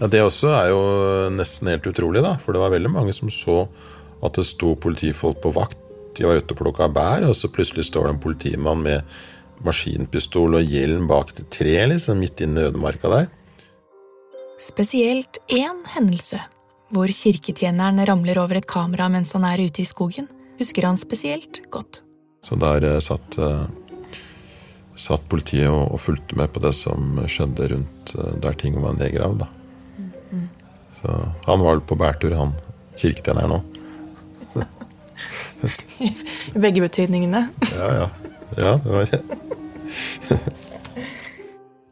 Ja, 0.00 0.08
Det 0.08 0.22
også 0.24 0.48
er 0.56 0.70
jo 0.72 0.82
nesten 1.34 1.68
helt 1.68 1.86
utrolig, 1.86 2.22
da. 2.24 2.36
For 2.40 2.56
det 2.56 2.62
var 2.62 2.72
veldig 2.72 2.92
mange 2.92 3.12
som 3.12 3.28
så 3.28 3.66
at 4.24 4.36
det 4.36 4.46
sto 4.48 4.72
politifolk 4.80 5.42
på 5.44 5.52
vakt. 5.52 5.76
De 6.16 6.24
var 6.26 6.40
ute 6.40 6.56
og 6.56 6.60
plukka 6.62 6.88
bær, 6.92 7.26
og 7.28 7.36
så 7.36 7.50
plutselig 7.52 7.86
står 7.88 8.08
det 8.08 8.14
en 8.14 8.22
politimann 8.22 8.80
med 8.84 9.04
maskinpistol 9.64 10.56
og 10.56 10.64
hjelm 10.64 11.06
bak 11.08 11.34
et 11.36 11.44
tre, 11.52 11.76
liksom, 11.92 12.18
midt 12.20 12.40
inne 12.44 12.64
i 12.64 12.70
ødemarka 12.70 13.12
der. 13.12 13.28
Spesielt 14.60 15.38
én 15.48 15.84
hendelse, 15.94 16.40
hvor 16.92 17.12
kirketjeneren 17.12 18.00
ramler 18.08 18.40
over 18.40 18.58
et 18.60 18.68
kamera 18.68 19.08
mens 19.12 19.32
han 19.36 19.44
er 19.48 19.62
ute 19.62 19.84
i 19.84 19.88
skogen, 19.88 20.28
husker 20.60 20.88
han 20.88 21.00
spesielt 21.00 21.62
godt. 21.72 22.02
Så 22.44 22.56
der 22.60 22.84
eh, 22.88 22.98
satt, 23.04 23.36
eh, 23.36 24.18
satt 24.96 25.28
politiet 25.28 25.68
og, 25.68 25.92
og 25.92 26.00
fulgte 26.00 26.40
med 26.40 26.52
på 26.52 26.64
det 26.64 26.74
som 26.76 27.20
skjedde 27.28 27.72
rundt 27.76 28.14
eh, 28.16 28.36
der 28.40 28.60
ting 28.60 28.80
var 28.80 28.96
nedgravd. 28.96 29.44
da. 29.44 29.59
Så 31.00 31.16
han 31.46 31.60
var 31.60 31.74
vel 31.74 31.84
på 31.88 31.96
bærtur, 31.98 32.34
han 32.36 32.54
kirketjeneren 33.00 33.56
òg. 33.58 33.62
I 36.54 36.58
begge 36.60 36.80
betydningene. 36.84 37.46
Ja, 37.74 37.88
ja. 38.00 38.08
ja, 38.56 38.72
det 38.84 38.90
var 38.94 39.08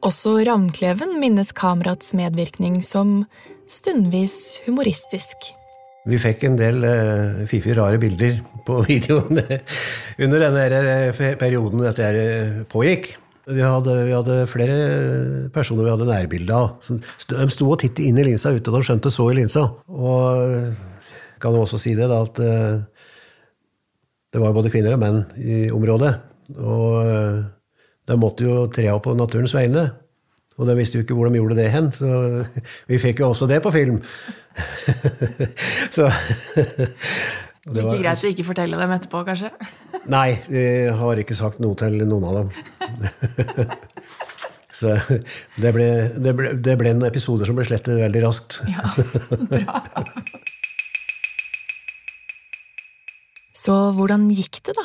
Også 0.08 0.36
Ravnkleven 0.46 1.16
minnes 1.20 1.50
kamerats 1.56 2.14
medvirkning 2.16 2.82
som 2.86 3.24
stundvis 3.68 4.58
humoristisk. 4.66 5.50
Vi 6.08 6.16
fikk 6.22 6.44
en 6.48 6.56
del 6.56 6.84
uh, 6.86 7.44
fiffige, 7.50 7.76
rare 7.76 7.98
bilder 8.00 8.38
på 8.64 8.80
videoen 8.88 9.40
under 10.18 10.44
denne 10.44 10.66
eh, 11.10 11.34
perioden 11.40 11.82
dette 11.84 12.12
eh, 12.12 12.60
pågikk. 12.70 13.10
Vi 13.48 13.62
hadde, 13.64 13.94
vi 14.04 14.12
hadde 14.12 14.34
flere 14.50 14.78
personer 15.54 15.86
vi 15.86 15.92
hadde 15.94 16.08
nærbilde 16.08 16.52
av. 16.52 16.74
Som 16.84 16.98
de 17.00 17.46
sto 17.52 17.70
og 17.70 17.78
tittet 17.80 18.04
inn 18.04 18.18
i 18.20 18.26
linsa 18.26 18.52
uten 18.52 18.74
at 18.74 18.76
de 18.76 18.88
skjønte 18.90 19.12
så 19.12 19.30
i 19.32 19.38
linsa. 19.38 19.64
Og 19.88 20.74
kan 21.40 21.54
jo 21.54 21.62
også 21.64 21.78
si 21.80 21.94
det, 21.98 22.08
da, 22.10 22.22
at 22.26 22.40
eh, 22.42 22.80
det 24.34 24.42
var 24.42 24.56
både 24.56 24.72
kvinner 24.72 24.96
og 24.96 25.02
menn 25.02 25.22
i 25.38 25.68
området. 25.74 26.12
Og 26.58 26.98
eh, 27.06 27.40
de 28.08 28.20
måtte 28.20 28.46
jo 28.46 28.66
tre 28.72 28.88
opp 28.92 29.06
på 29.08 29.16
naturens 29.18 29.54
vegne. 29.56 29.88
Og 30.58 30.66
de 30.66 30.74
visste 30.74 30.98
jo 30.98 31.04
ikke 31.04 31.14
hvor 31.14 31.28
de 31.28 31.38
gjorde 31.38 31.58
det 31.60 31.68
hen, 31.70 31.92
så 31.94 32.44
vi 32.90 32.98
fikk 33.00 33.22
jo 33.22 33.30
også 33.30 33.48
det 33.50 33.62
på 33.64 33.72
film. 33.74 34.00
så 35.94 36.08
Like 37.68 37.84
var- 37.90 38.00
greit 38.02 38.24
å 38.24 38.30
ikke 38.32 38.46
fortelle 38.48 38.76
dem 38.80 38.92
etterpå, 38.96 39.18
kanskje? 39.28 39.50
Nei, 40.14 40.30
vi 40.48 40.62
har 41.00 41.14
ikke 41.20 41.36
sagt 41.36 41.58
noe 41.60 41.76
til 41.78 41.94
noen 42.08 42.24
av 42.28 42.34
dem. 42.40 42.48
Så 44.78 44.88
det 45.58 45.72
ble, 45.74 45.86
det, 46.22 46.32
ble, 46.38 46.48
det 46.62 46.74
ble 46.78 46.88
en 46.94 47.02
episode 47.08 47.42
som 47.48 47.56
ble 47.58 47.64
slettet 47.66 47.98
veldig 47.98 48.20
raskt. 48.24 48.50
Ja, 48.70 48.84
bra. 49.50 49.74
Så 53.58 53.74
hvordan 53.96 54.28
gikk 54.32 54.60
det, 54.68 54.74
da? 54.78 54.84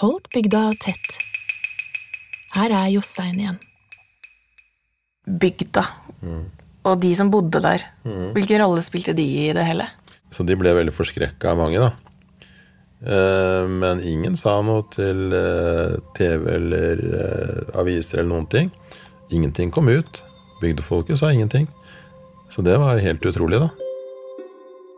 Holdt 0.00 0.30
bygda 0.32 0.62
tett? 0.80 1.18
Her 2.54 2.70
er 2.72 2.88
Jostein 2.94 3.36
igjen. 3.42 3.58
Bygda. 5.28 5.84
Og 6.88 6.94
de 7.02 7.10
som 7.18 7.28
bodde 7.30 7.60
der. 7.60 7.80
Mm. 8.08 8.30
Hvilken 8.38 8.60
rolle 8.62 8.82
spilte 8.86 9.12
de 9.18 9.26
i 9.44 9.52
det 9.56 9.64
hele? 9.68 9.86
Så 10.34 10.44
de 10.44 10.56
ble 10.60 10.74
veldig 10.76 10.92
forskrekka 10.94 11.54
mange, 11.58 11.80
da. 11.80 11.90
Eh, 13.06 13.64
Men 13.68 14.02
ingen 14.04 14.36
sa 14.36 14.58
noe 14.62 14.84
til 14.92 15.32
eh, 15.32 15.96
TV 16.18 16.48
eller 16.56 17.02
eh, 17.20 17.78
aviser 17.80 18.20
eller 18.20 18.32
noen 18.34 18.48
ting. 18.52 18.70
Ingenting 19.30 19.70
kom 19.74 19.88
ut. 19.88 20.22
Bygdefolket 20.62 21.18
sa 21.20 21.30
ingenting. 21.32 21.68
Så 22.50 22.62
det 22.64 22.78
var 22.80 22.98
helt 22.98 23.24
utrolig, 23.28 23.60
da. 23.60 23.68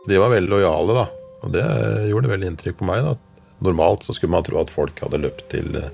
De 0.07 0.17
var 0.17 0.31
veldig 0.33 0.49
lojale, 0.49 0.95
da. 0.97 1.07
Og 1.41 1.51
det 1.53 1.65
gjorde 2.09 2.31
veldig 2.31 2.47
inntrykk 2.53 2.79
på 2.79 2.87
meg. 2.89 3.03
da. 3.05 3.15
Normalt 3.61 4.03
så 4.07 4.15
skulle 4.17 4.33
man 4.33 4.43
tro 4.47 4.57
at 4.61 4.71
folk 4.73 4.97
hadde 5.03 5.19
løpt 5.21 5.45
til 5.53 5.75
eh, 5.77 5.91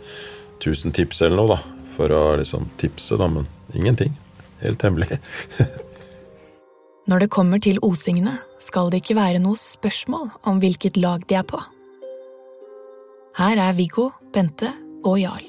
1000 0.61 0.95
tips 0.97 1.21
eller 1.25 1.37
noe, 1.41 1.57
da. 1.57 1.89
For 1.97 2.13
å 2.13 2.23
liksom 2.39 2.69
tipse, 2.81 3.17
da. 3.19 3.27
Men 3.27 3.49
ingenting. 3.75 4.15
Helt 4.63 4.81
hemmelig. 4.85 5.19
Når 7.07 7.23
det 7.23 7.29
kommer 7.31 7.61
til 7.63 7.77
osingene, 7.87 8.33
skal 8.59 8.89
det 8.91 8.99
ikke 8.99 9.15
være 9.15 9.39
noe 9.39 9.55
spørsmål 9.55 10.27
om 10.49 10.57
hvilket 10.59 10.97
lag 10.99 11.21
de 11.29 11.37
er 11.39 11.45
på. 11.47 11.59
Her 13.39 13.61
er 13.63 13.77
Viggo, 13.77 14.09
Bente 14.35 14.73
og 15.07 15.15
Jarl. 15.21 15.45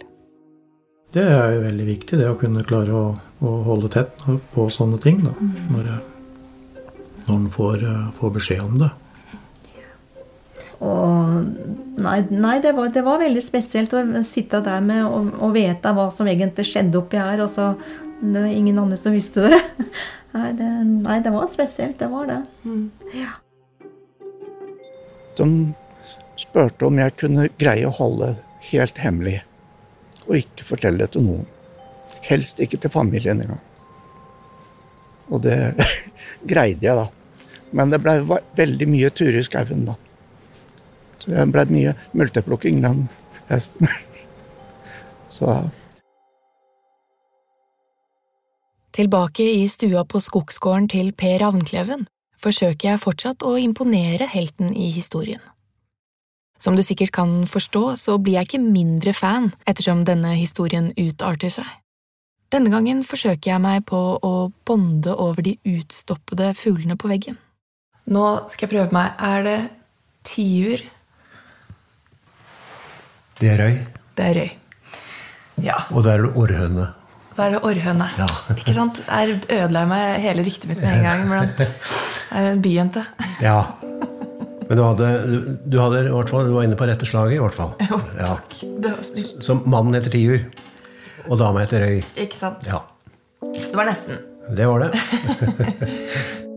Det 1.17 1.25
er 1.25 1.57
jo 1.57 1.65
veldig 1.65 1.89
viktig, 1.89 2.21
det 2.21 2.29
å 2.31 2.37
kunne 2.39 2.63
klare 2.69 2.95
å, 2.95 3.03
å 3.43 3.57
holde 3.67 3.91
tett 3.91 4.23
på 4.53 4.69
sånne 4.71 5.01
ting. 5.03 5.19
Da, 5.25 5.35
når, 5.73 5.91
når 7.27 7.35
en 7.41 7.51
får, 7.51 7.87
får 8.21 8.35
beskjed 8.39 8.63
om 8.63 8.79
det. 8.85 8.93
Og 10.79 11.41
nei, 12.05 12.21
nei 12.31 12.59
det, 12.63 12.77
var, 12.77 12.93
det 12.95 13.03
var 13.03 13.19
veldig 13.25 13.43
spesielt 13.43 13.99
å 13.99 14.05
sitte 14.23 14.63
der 14.63 14.85
med 14.85 15.03
og, 15.09 15.33
og 15.43 15.57
vite 15.59 15.91
hva 15.97 16.07
som 16.15 16.31
egentlig 16.31 16.69
skjedde 16.71 17.01
oppi 17.01 17.19
her, 17.19 17.43
og 17.43 17.51
så 17.51 17.73
det 18.23 18.45
var 18.45 18.53
ingen 18.53 18.79
andre 18.79 19.01
som 19.01 19.15
visste 19.15 19.49
det. 19.49 19.59
Nei, 20.35 20.49
det, 20.53 20.71
nei, 21.05 21.19
det 21.25 21.33
var 21.33 21.47
spesielt. 21.51 21.99
Det 21.99 22.09
var 22.13 22.27
det. 22.29 22.41
Ja. 23.17 23.35
De 25.39 25.49
spurte 26.39 26.87
om 26.87 26.99
jeg 27.01 27.17
kunne 27.19 27.49
greie 27.59 27.87
å 27.89 27.95
holde 27.95 28.35
helt 28.71 28.99
hemmelig, 29.03 29.39
og 30.27 30.37
ikke 30.41 30.67
fortelle 30.67 31.05
det 31.05 31.15
til 31.15 31.25
noen. 31.27 31.47
Helst 32.27 32.61
ikke 32.61 32.81
til 32.83 32.93
familien 32.93 33.41
engang. 33.45 33.63
Og 35.29 35.43
det 35.45 35.57
greide 36.51 36.85
jeg, 36.85 36.97
da. 36.99 37.09
Men 37.77 37.93
det 37.93 38.01
ble 38.01 38.41
veldig 38.57 38.89
mye 38.89 39.11
turer 39.13 39.41
i 39.41 39.47
skauen 39.47 39.87
da. 39.89 39.97
Så 41.19 41.33
det 41.33 41.49
ble 41.53 41.65
mye 41.73 41.95
multeplukking 42.17 42.81
den 42.85 43.07
høsten. 43.51 43.91
Så 45.37 45.51
Tilbake 48.99 49.45
i 49.55 49.69
stua 49.71 50.01
på 50.03 50.19
skogsgården 50.19 50.89
til 50.91 51.13
Per 51.15 51.37
Ravnkleven 51.39 52.01
forsøker 52.43 52.89
jeg 52.89 52.99
fortsatt 52.99 53.45
å 53.47 53.53
imponere 53.55 54.27
helten 54.27 54.73
i 54.75 54.89
historien. 54.91 55.39
Som 56.59 56.75
du 56.75 56.83
sikkert 56.83 57.13
kan 57.15 57.45
forstå, 57.47 57.95
så 57.95 58.17
blir 58.19 58.41
jeg 58.41 58.49
ikke 58.49 58.61
mindre 58.65 59.15
fan 59.15 59.53
ettersom 59.71 60.03
denne 60.03 60.35
historien 60.35 60.91
utarter 60.99 61.55
seg. 61.61 61.71
Denne 62.51 62.75
gangen 62.75 63.05
forsøker 63.07 63.53
jeg 63.53 63.63
meg 63.63 63.87
på 63.87 64.03
å 64.19 64.35
bonde 64.67 65.15
over 65.15 65.47
de 65.47 65.55
utstoppede 65.63 66.51
fuglene 66.59 66.99
på 66.99 67.15
veggen. 67.15 67.39
Nå 68.11 68.27
skal 68.51 68.67
jeg 68.67 68.75
prøve 68.75 68.99
meg. 68.99 69.15
Er 69.23 69.47
det 69.47 69.59
tiur? 70.27 70.87
Det 73.39 73.55
er 73.55 73.63
røy. 73.63 73.75
Det 74.19 74.31
er 74.33 74.41
røy. 74.43 74.55
Ja. 75.63 75.85
Og 75.95 76.03
der 76.03 76.19
er 76.19 76.27
det 76.27 76.35
orrhøne. 76.35 76.95
Da 77.39 77.45
er 77.47 77.55
det 77.55 77.61
orrhøne. 77.63 78.07
Ikke 78.57 78.73
sant? 78.75 78.99
Der 79.07 79.31
ødela 79.39 79.85
jeg 79.85 79.89
meg 79.93 80.17
hele 80.25 80.43
ryktet 80.47 80.67
mitt 80.73 80.81
med 80.83 80.91
en 80.97 81.05
gang. 81.07 81.21
Men 81.31 81.53
det 81.61 81.69
er 82.35 82.49
en 82.57 82.63
byjente. 82.65 83.05
Ja. 83.45 83.61
Men 84.69 84.77
du 84.77 84.83
hadde, 84.85 85.11
du, 85.65 85.77
hadde 85.81 86.01
i 86.09 86.11
hvert 86.13 86.29
fall, 86.35 86.51
du 86.51 86.57
var 86.59 86.67
inne 86.67 86.77
på 86.77 86.89
rette 86.91 87.07
slaget, 87.09 87.39
i 87.39 87.41
hvert 87.45 87.55
fall. 87.57 87.71
Jo, 87.89 88.01
Ja. 88.19 88.35
Det 88.83 88.91
var 88.91 89.07
snilt. 89.07 89.39
Så 89.47 89.57
mannen 89.65 89.95
heter 89.97 90.13
Tiur, 90.13 90.43
og 91.29 91.39
dama 91.41 91.63
heter 91.63 91.87
Røy. 91.87 92.03
Ikke 92.27 92.37
sant? 92.37 92.67
Ja, 92.69 92.83
Det 93.55 93.71
var 93.79 93.87
nesten. 93.89 94.19
det 94.59 94.67
var 94.69 94.89
det. 94.89 94.93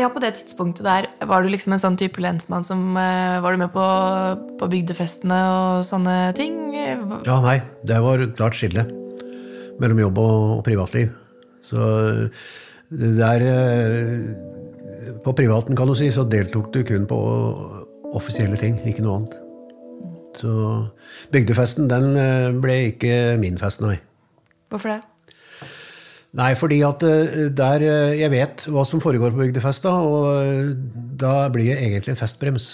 ja, 0.00 0.08
på 0.12 0.22
det 0.22 0.32
tidspunktet 0.38 0.86
der, 0.86 1.08
var 1.28 1.44
du 1.44 1.50
liksom 1.52 1.74
en 1.76 1.82
sånn 1.82 1.98
type 2.00 2.22
lensmann 2.22 2.64
som 2.66 2.96
eh, 2.98 3.38
Var 3.44 3.54
du 3.54 3.60
med 3.60 3.72
på, 3.74 3.84
på 4.60 4.70
bygdefestene 4.72 5.40
og 5.50 5.84
sånne 5.88 6.16
ting? 6.38 6.58
Ja, 6.74 7.38
nei. 7.44 7.60
Det 7.86 8.00
var 8.02 8.24
klart 8.38 8.58
skille 8.58 8.86
mellom 9.80 10.02
jobb 10.02 10.20
og, 10.20 10.38
og 10.58 10.64
privatliv. 10.66 11.12
Så 11.68 11.78
det 12.90 13.12
der 13.18 13.44
eh, 13.46 15.20
På 15.24 15.32
privaten, 15.36 15.76
kan 15.76 15.88
du 15.88 15.94
si, 15.96 16.10
så 16.12 16.26
deltok 16.28 16.72
du 16.74 16.82
kun 16.86 17.06
på 17.08 17.20
offisielle 18.16 18.58
ting, 18.58 18.78
ikke 18.88 19.04
noe 19.04 19.20
annet. 19.20 19.38
Så 20.40 20.50
bygdefesten, 21.34 21.88
den 21.90 22.16
eh, 22.18 22.50
ble 22.62 22.76
ikke 22.92 23.36
min 23.40 23.58
fest, 23.60 23.82
nei. 23.84 23.98
Hvorfor 24.70 24.94
det? 24.94 25.00
Nei, 26.38 26.52
fordi 26.54 26.78
at 26.86 27.02
eh, 27.02 27.48
der 27.50 27.82
eh, 27.82 28.20
jeg 28.20 28.30
vet 28.30 28.62
hva 28.70 28.84
som 28.86 29.02
foregår 29.02 29.32
på 29.34 29.42
bygdefesta, 29.42 29.90
og 29.90 30.28
eh, 30.38 30.68
da 31.18 31.48
blir 31.50 31.72
det 31.72 31.80
egentlig 31.82 32.14
en 32.14 32.20
festbrems. 32.20 32.68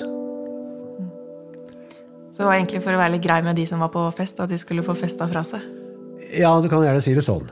Så 2.28 2.42
det 2.42 2.48
var 2.50 2.58
egentlig 2.58 2.82
for 2.84 2.92
å 2.92 3.00
være 3.00 3.14
litt 3.14 3.24
grei 3.24 3.40
med 3.46 3.56
de 3.56 3.64
som 3.68 3.80
var 3.80 3.88
på 3.94 4.02
fest, 4.16 4.42
at 4.44 4.52
de 4.52 4.58
skulle 4.60 4.84
få 4.84 4.92
festa 4.98 5.28
fra 5.30 5.40
seg? 5.46 5.64
Ja, 6.36 6.50
du 6.60 6.68
kan 6.68 6.84
gjerne 6.84 7.00
si 7.00 7.14
det 7.16 7.24
sånn. 7.24 7.48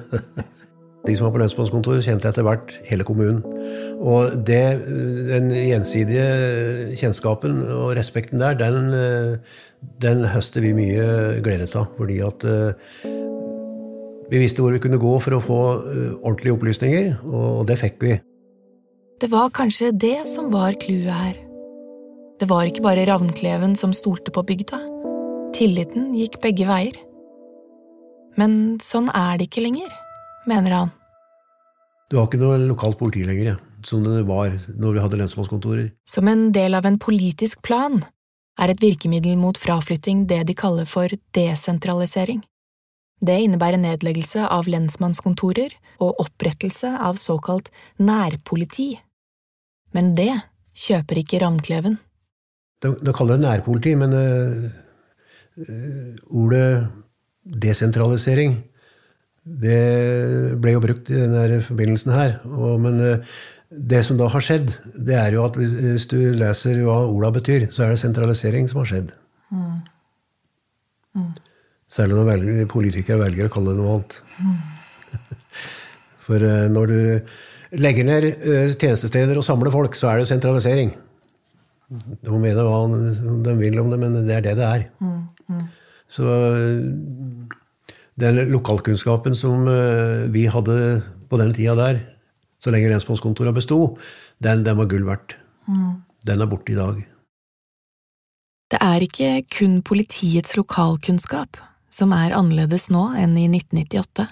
de 1.06 1.14
som 1.16 1.24
var 1.24 1.32
på 1.32 1.40
lønnsmannskontoret, 1.40 2.04
kjente 2.04 2.28
etter 2.28 2.44
hvert 2.44 2.74
hele 2.90 3.06
kommunen. 3.08 3.40
Og 4.04 4.36
det, 4.44 4.84
den 5.30 5.48
gjensidige 5.54 6.92
kjennskapen 7.00 7.62
og 7.72 7.94
respekten 7.96 8.42
der, 8.42 8.58
den, 8.60 8.92
den 10.04 10.26
høster 10.28 10.60
vi 10.64 10.74
mye 10.76 11.40
glede 11.44 11.70
av. 11.72 11.88
Fordi 11.96 12.20
at 12.26 12.48
vi 14.30 14.38
visste 14.38 14.62
hvor 14.62 14.74
vi 14.74 14.82
kunne 14.82 15.00
gå 15.00 15.12
for 15.22 15.36
å 15.36 15.42
få 15.42 15.60
uh, 15.82 16.10
ordentlige 16.22 16.54
opplysninger, 16.54 17.12
og 17.26 17.64
det 17.68 17.78
fikk 17.80 17.98
vi. 18.04 18.16
Det 19.20 19.28
var 19.32 19.50
kanskje 19.52 19.90
det 19.92 20.22
som 20.30 20.48
var 20.54 20.78
clouet 20.80 21.12
her. 21.12 21.38
Det 22.40 22.48
var 22.48 22.64
ikke 22.64 22.84
bare 22.86 23.04
Ravnkleven 23.08 23.74
som 23.76 23.92
stolte 23.92 24.32
på 24.32 24.44
bygda. 24.48 24.78
Tilliten 25.52 26.14
gikk 26.16 26.38
begge 26.40 26.64
veier. 26.68 26.96
Men 28.40 28.78
sånn 28.80 29.10
er 29.12 29.36
det 29.36 29.50
ikke 29.50 29.66
lenger, 29.66 29.90
mener 30.48 30.76
han. 30.76 30.94
Du 32.10 32.16
har 32.16 32.30
ikke 32.30 32.40
noe 32.40 32.56
lokalt 32.62 32.96
politi 32.98 33.26
lenger, 33.26 33.58
som 33.86 34.06
det 34.06 34.24
var 34.30 34.54
når 34.72 34.96
vi 34.96 35.02
hadde 35.04 35.20
lensmannskontorer. 35.20 35.90
Som 36.08 36.30
en 36.30 36.48
del 36.54 36.78
av 36.78 36.88
en 36.88 36.98
politisk 37.02 37.60
plan 37.66 38.00
er 38.60 38.72
et 38.72 38.82
virkemiddel 38.82 39.36
mot 39.38 39.58
fraflytting 39.58 40.24
det 40.30 40.46
de 40.48 40.56
kaller 40.56 40.88
for 40.88 41.12
desentralisering. 41.36 42.40
Det 43.20 43.36
innebærer 43.44 43.80
nedleggelse 43.80 44.46
av 44.48 44.68
lensmannskontorer 44.70 45.74
og 46.00 46.22
opprettelse 46.22 46.94
av 46.96 47.18
såkalt 47.20 47.68
nærpoliti. 48.00 48.94
Men 49.96 50.14
det 50.16 50.32
kjøper 50.76 51.20
ikke 51.20 51.42
Ravnkleven. 51.42 51.98
De, 52.80 52.94
de, 52.96 53.12
kaller 53.12 53.36
det 53.36 53.44
nærpoliti, 53.44 53.92
men 54.00 54.16
uh, 54.16 54.70
ordet 56.32 56.88
desentralisering 57.44 58.56
det 59.40 59.80
ble 60.60 60.74
jo 60.76 60.82
brukt 60.84 61.10
i 61.12 61.18
denne 61.18 61.60
forbindelsen 61.64 62.12
her. 62.14 62.38
Og, 62.48 62.78
men 62.80 63.00
uh, 63.04 63.38
det 63.70 64.02
som 64.06 64.18
da 64.18 64.30
har 64.32 64.44
skjedd, 64.44 64.72
det 64.96 65.16
er 65.18 65.36
jo 65.36 65.44
at 65.44 65.56
hvis 65.60 66.08
du 66.10 66.18
leser 66.38 66.80
hva 66.86 67.02
orda 67.04 67.30
betyr, 67.36 67.68
så 67.70 67.84
er 67.84 67.92
det 67.92 68.00
sentralisering 68.00 68.68
som 68.70 68.80
har 68.82 68.90
skjedd. 68.94 69.12
Mm. 69.52 69.78
Mm. 71.20 71.30
Når 71.90 72.26
velger, 72.28 72.66
politikere 72.70 73.18
velger 73.24 73.48
å 73.48 73.52
kalle 73.52 73.74
det 73.74 73.82
noe 73.82 73.96
annet. 73.98 74.18
For 76.26 76.38
uh, 76.38 76.68
når 76.70 76.92
du 76.92 77.80
legger 77.82 78.06
ned 78.06 78.26
uh, 78.44 78.70
tjenestesteder 78.70 79.38
og 79.38 79.46
samler 79.46 79.72
folk, 79.74 79.96
så 79.98 80.12
er 80.12 80.20
det 80.20 80.28
sentralisering. 80.30 80.92
De 81.90 82.30
må 82.30 82.38
mene 82.38 82.62
hva 82.62 82.84
de 82.86 83.54
vil 83.58 83.80
om 83.82 83.90
det, 83.90 83.98
men 83.98 84.20
det 84.22 84.36
er 84.36 84.44
det 84.44 84.56
det 84.60 84.68
er. 84.68 84.84
Så 86.10 86.26
uh, 86.26 87.48
den 88.20 88.38
lokalkunnskapen 88.52 89.34
som 89.34 89.64
vi 90.30 90.44
hadde 90.52 90.76
på 91.30 91.38
den 91.40 91.54
tida 91.56 91.74
der, 91.78 92.02
så 92.60 92.70
lenge 92.70 92.90
lensmannskontorene 92.92 93.56
besto, 93.56 93.96
den, 94.44 94.62
den, 94.66 94.76
var 94.76 94.90
gull 94.90 95.06
verdt. 95.08 95.38
Den 96.28 96.44
er 96.44 96.50
borte 96.50 96.74
i 96.74 96.76
dag. 96.76 97.00
Det 98.70 98.78
er 98.84 99.06
ikke 99.06 99.30
kun 99.56 99.80
politiets 99.82 100.52
lokalkunnskap 100.58 101.56
som 101.90 102.12
er 102.14 102.34
annerledes 102.36 102.88
nå 102.94 103.10
enn 103.18 103.34
i 103.38 103.48
1998. 103.50 104.26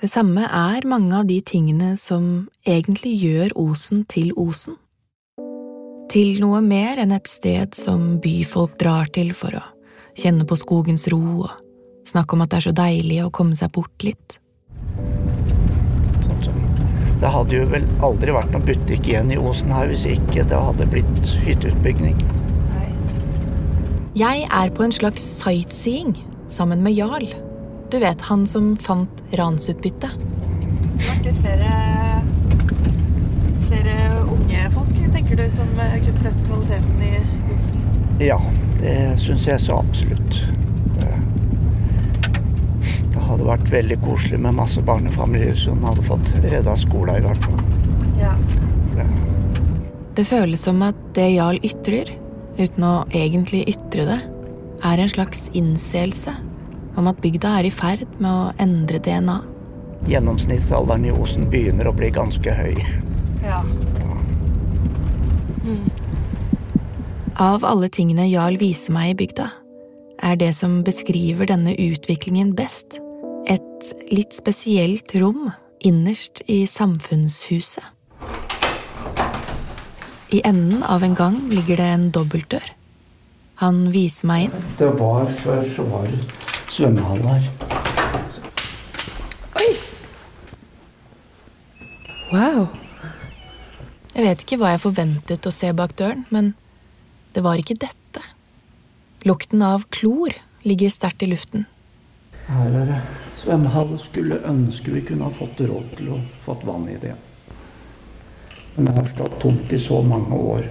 Det 0.00 0.10
samme 0.10 0.44
er 0.44 0.84
mange 0.88 1.16
av 1.16 1.28
de 1.28 1.38
tingene 1.40 1.94
som 1.96 2.48
egentlig 2.66 3.14
gjør 3.22 3.54
Osen 3.62 4.04
til 4.10 4.34
Osen. 4.36 4.76
Til 6.12 6.42
noe 6.42 6.60
mer 6.60 7.00
enn 7.00 7.14
et 7.16 7.30
sted 7.30 7.72
som 7.78 8.18
byfolk 8.22 8.76
drar 8.82 9.08
til 9.14 9.32
for 9.34 9.56
å 9.56 9.62
kjenne 10.20 10.44
på 10.46 10.58
skogens 10.60 11.08
ro 11.10 11.22
og 11.46 11.54
snakke 12.06 12.36
om 12.36 12.44
at 12.44 12.52
det 12.52 12.58
er 12.58 12.66
så 12.66 12.74
deilig 12.76 13.22
å 13.24 13.32
komme 13.34 13.56
seg 13.58 13.72
bort 13.74 14.04
litt. 14.04 14.36
Sånn 16.20 16.44
det 17.24 17.30
hadde 17.32 17.56
jo 17.56 17.64
vel 17.72 17.88
aldri 18.04 18.34
vært 18.36 18.52
noen 18.52 18.66
butikk 18.68 19.08
igjen 19.08 19.32
i 19.32 19.40
Osen 19.40 19.72
her 19.72 19.88
hvis 19.88 20.04
ikke 20.10 20.44
det 20.50 20.60
hadde 20.60 20.90
blitt 20.92 21.34
hytteutbygging. 21.46 22.20
Jeg 24.20 24.44
er 24.44 24.70
på 24.76 24.84
en 24.84 24.92
slags 24.94 25.24
sightseeing 25.40 26.12
sammen 26.54 26.82
med 26.82 26.92
Jarl. 26.92 27.26
Du 27.90 27.98
vet 27.98 28.20
han 28.20 28.46
som 28.46 28.76
fant 28.76 29.22
ransutbyttet. 29.30 30.10
Litt 31.24 31.38
flere, 31.42 31.70
flere 33.66 33.96
unge 34.22 34.70
folk, 34.74 34.92
tenker 35.12 35.36
du, 35.36 35.44
som 35.50 35.68
eh, 35.82 35.96
kunne 36.04 36.22
sett 36.22 36.40
kvaliteten 36.46 37.02
i 37.02 37.12
osten? 37.54 37.80
Ja, 38.22 38.38
det 38.80 38.96
syns 39.20 39.46
jeg 39.48 39.62
så 39.64 39.80
absolutt. 39.82 40.40
Det, 40.94 41.10
det, 43.14 43.24
hadde 43.28 43.48
vært 43.48 43.72
veldig 43.72 43.98
koselig 44.04 44.38
med 44.46 44.54
masse 44.58 44.82
barnefamilier 44.86 45.58
som 45.58 45.82
hadde 45.86 46.06
fått 46.06 46.34
redda 46.44 46.76
skolen, 46.78 47.18
i 47.18 47.26
hvert 47.26 47.48
fall. 47.48 47.64
Ja. 48.20 48.36
Det. 48.94 49.08
det 50.20 50.28
føles 50.28 50.68
som 50.70 50.82
at 50.86 51.02
det 51.18 51.32
Jarl 51.34 51.58
ytrer, 51.66 52.14
uten 52.60 52.86
å 52.86 52.94
egentlig 53.10 53.64
ytre 53.74 54.06
det, 54.12 54.22
er 54.84 55.00
en 55.00 55.10
slags 55.10 55.48
innseelse 55.56 56.34
om 56.98 57.08
at 57.10 57.20
bygda 57.24 57.58
er 57.58 57.68
i 57.68 57.72
ferd 57.74 58.04
med 58.20 58.30
å 58.30 58.52
endre 58.62 59.00
DNA. 59.02 59.40
Gjennomsnittsalderen 60.10 61.06
i 61.08 61.14
Osen 61.14 61.48
begynner 61.50 61.88
å 61.88 61.94
bli 61.96 62.10
ganske 62.14 62.54
høy. 62.54 62.76
Ja. 63.44 63.62
Mm. 65.64 65.88
Av 67.40 67.64
alle 67.66 67.88
tingene 67.90 68.28
Jarl 68.28 68.60
viser 68.60 68.94
meg 68.94 69.14
i 69.14 69.18
bygda, 69.24 69.48
er 70.24 70.38
det 70.38 70.52
som 70.56 70.82
beskriver 70.86 71.48
denne 71.50 71.74
utviklingen 71.74 72.52
best, 72.56 73.00
et 73.50 73.90
litt 74.12 74.36
spesielt 74.36 75.10
rom 75.18 75.50
innerst 75.84 76.44
i 76.48 76.62
samfunnshuset. 76.68 77.84
I 80.34 80.40
enden 80.44 80.82
av 80.82 81.04
en 81.04 81.14
gang 81.14 81.36
ligger 81.50 81.78
det 81.78 81.90
en 81.96 82.08
dobbeltdør. 82.14 82.70
Han 83.64 83.86
viser 83.94 84.28
meg 84.28 84.48
inn. 84.48 84.64
Det 84.76 84.90
var 84.98 85.30
Før 85.40 85.62
så 85.72 85.84
var 85.88 86.08
det 86.10 86.20
svømmehall 86.68 87.22
her. 87.24 87.46
Oi! 89.56 89.70
Wow. 92.34 92.66
Jeg 94.12 94.26
vet 94.26 94.44
ikke 94.44 94.58
hva 94.60 94.74
jeg 94.74 94.82
forventet 94.84 95.48
å 95.48 95.54
se 95.54 95.72
bak 95.72 95.96
døren, 95.96 96.26
men 96.34 96.52
det 97.32 97.42
var 97.46 97.58
ikke 97.58 97.78
dette. 97.80 98.20
Lukten 99.24 99.64
av 99.64 99.88
klor 99.88 100.36
ligger 100.68 100.92
sterkt 100.92 101.24
i 101.24 101.32
luften. 101.32 101.64
Her 102.44 102.80
er 102.82 102.90
det 102.92 103.02
svømmehall. 103.40 103.96
Skulle 104.04 104.44
ønske 104.44 104.92
vi 104.92 105.06
kunne 105.08 105.30
ha 105.30 105.32
fått 105.32 105.64
råd 105.64 105.94
til 105.96 106.12
å 106.12 106.20
fått 106.44 106.68
vann 106.68 106.84
i 106.92 107.00
det. 107.00 107.16
Men 108.74 108.90
det 108.90 108.98
har 108.98 109.14
stått 109.14 109.38
tomt 109.40 109.72
i 109.72 109.80
så 109.80 110.02
mange 110.04 110.36
år. 110.52 110.68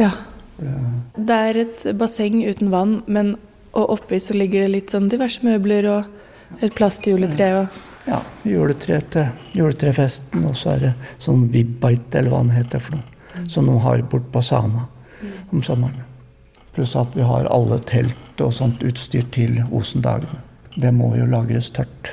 Ja. 0.00 0.10
Det 0.58 1.36
er 1.50 1.58
et 1.60 1.84
basseng 1.98 2.40
uten 2.46 2.70
vann, 2.72 3.02
men 3.06 3.34
og 3.76 3.90
oppi 3.92 4.20
så 4.22 4.36
ligger 4.36 4.64
det 4.64 4.72
litt 4.72 4.94
sånn 4.94 5.10
diverse 5.12 5.44
møbler 5.44 5.88
og 5.90 6.62
et 6.64 6.74
plastjuletre. 6.76 7.48
Og 7.60 8.08
ja, 8.08 8.22
juletre 8.48 9.00
til 9.12 9.58
juletrefesten, 9.58 10.46
og 10.48 10.56
så 10.56 10.76
er 10.76 10.84
det 10.86 10.92
sånn 11.22 11.46
vibbite, 11.52 12.20
eller 12.20 12.32
hva 12.32 12.42
det 12.48 12.60
heter 12.60 12.82
for 12.82 12.98
noe, 12.98 13.44
som 13.52 13.68
de 13.68 13.76
har 13.84 14.04
bort 14.10 14.30
på 14.32 14.44
Sana 14.44 14.86
om 15.52 15.64
sommeren. 15.66 16.04
Pluss 16.76 16.96
at 16.96 17.12
vi 17.16 17.24
har 17.24 17.48
alle 17.52 17.78
telt 17.88 18.40
og 18.44 18.52
sånt 18.52 18.84
utstyr 18.84 19.24
til 19.32 19.62
Osendagene. 19.72 20.42
Det 20.76 20.92
må 20.92 21.14
jo 21.16 21.28
lagres 21.28 21.70
tørt 21.72 22.12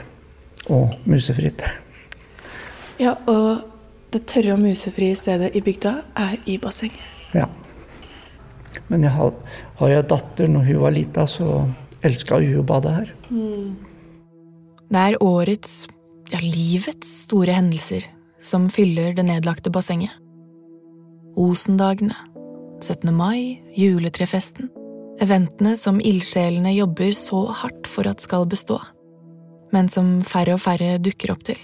og 0.72 0.94
musefritt. 1.10 1.66
Ja, 3.02 3.18
og 3.28 3.64
det 4.14 4.24
tørre 4.30 4.54
og 4.56 4.62
musefrie 4.64 5.16
stedet 5.20 5.52
i 5.58 5.64
bygda 5.66 5.98
er 6.16 6.38
i 6.48 6.56
bassenget. 6.62 7.04
Ja. 7.36 7.50
Men 8.92 9.06
jeg 9.06 9.14
har, 9.16 9.34
har 9.80 9.92
jeg 9.92 10.10
datter 10.12 10.52
når 10.52 10.70
hun 10.70 10.84
var 10.84 10.96
lita, 10.96 11.26
så 11.30 11.64
elska 12.04 12.40
hun 12.42 12.62
å 12.62 12.68
bade 12.68 12.94
her. 12.94 13.14
Mm. 13.30 13.74
Det 14.94 15.04
er 15.10 15.22
årets, 15.24 15.88
ja 16.34 16.42
livets, 16.44 17.10
store 17.28 17.56
hendelser 17.56 18.06
som 18.44 18.68
fyller 18.70 19.16
det 19.16 19.26
nedlagte 19.28 19.72
bassenget. 19.74 20.12
Osendagene, 21.40 22.16
17. 22.84 23.10
mai, 23.16 23.62
juletrefesten. 23.78 24.70
Eventene 25.22 25.76
som 25.78 26.02
ildsjelene 26.02 26.74
jobber 26.74 27.14
så 27.18 27.46
hardt 27.54 27.88
for 27.90 28.10
at 28.10 28.22
skal 28.22 28.48
bestå, 28.50 28.80
men 29.74 29.90
som 29.90 30.18
færre 30.26 30.58
og 30.58 30.64
færre 30.66 30.98
dukker 31.02 31.34
opp 31.34 31.46
til. 31.48 31.60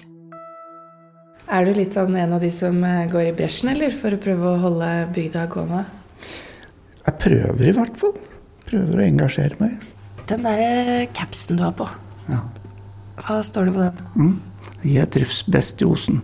Er 1.50 1.66
du 1.66 1.74
litt 1.74 1.96
sånn 1.98 2.14
en 2.14 2.36
av 2.38 2.44
de 2.46 2.52
som 2.54 2.78
eh, 2.86 3.08
går 3.10 3.32
i 3.32 3.34
bresjen, 3.34 3.72
eller, 3.74 3.94
for 3.94 4.14
å 4.14 4.22
prøve 4.22 4.52
å 4.52 4.60
holde 4.62 4.90
bygda 5.16 5.48
gående? 5.50 5.82
Jeg 7.06 7.18
prøver 7.24 7.70
i 7.70 7.76
hvert 7.76 7.98
fall. 8.00 8.16
Prøver 8.70 9.00
å 9.02 9.06
engasjere 9.08 9.58
meg. 9.62 9.78
Den 10.30 10.44
derre 10.46 11.08
capsen 11.18 11.58
du 11.58 11.64
har 11.64 11.74
på, 11.74 11.88
Ja. 12.30 12.42
hva 13.18 13.40
står 13.44 13.66
det 13.66 13.74
på 13.74 13.86
den? 13.88 13.98
Mm. 14.16 14.42
Jeg 14.86 15.10
trives 15.10 15.44
best 15.50 15.82
i 15.82 15.86
Osen. 15.86 16.22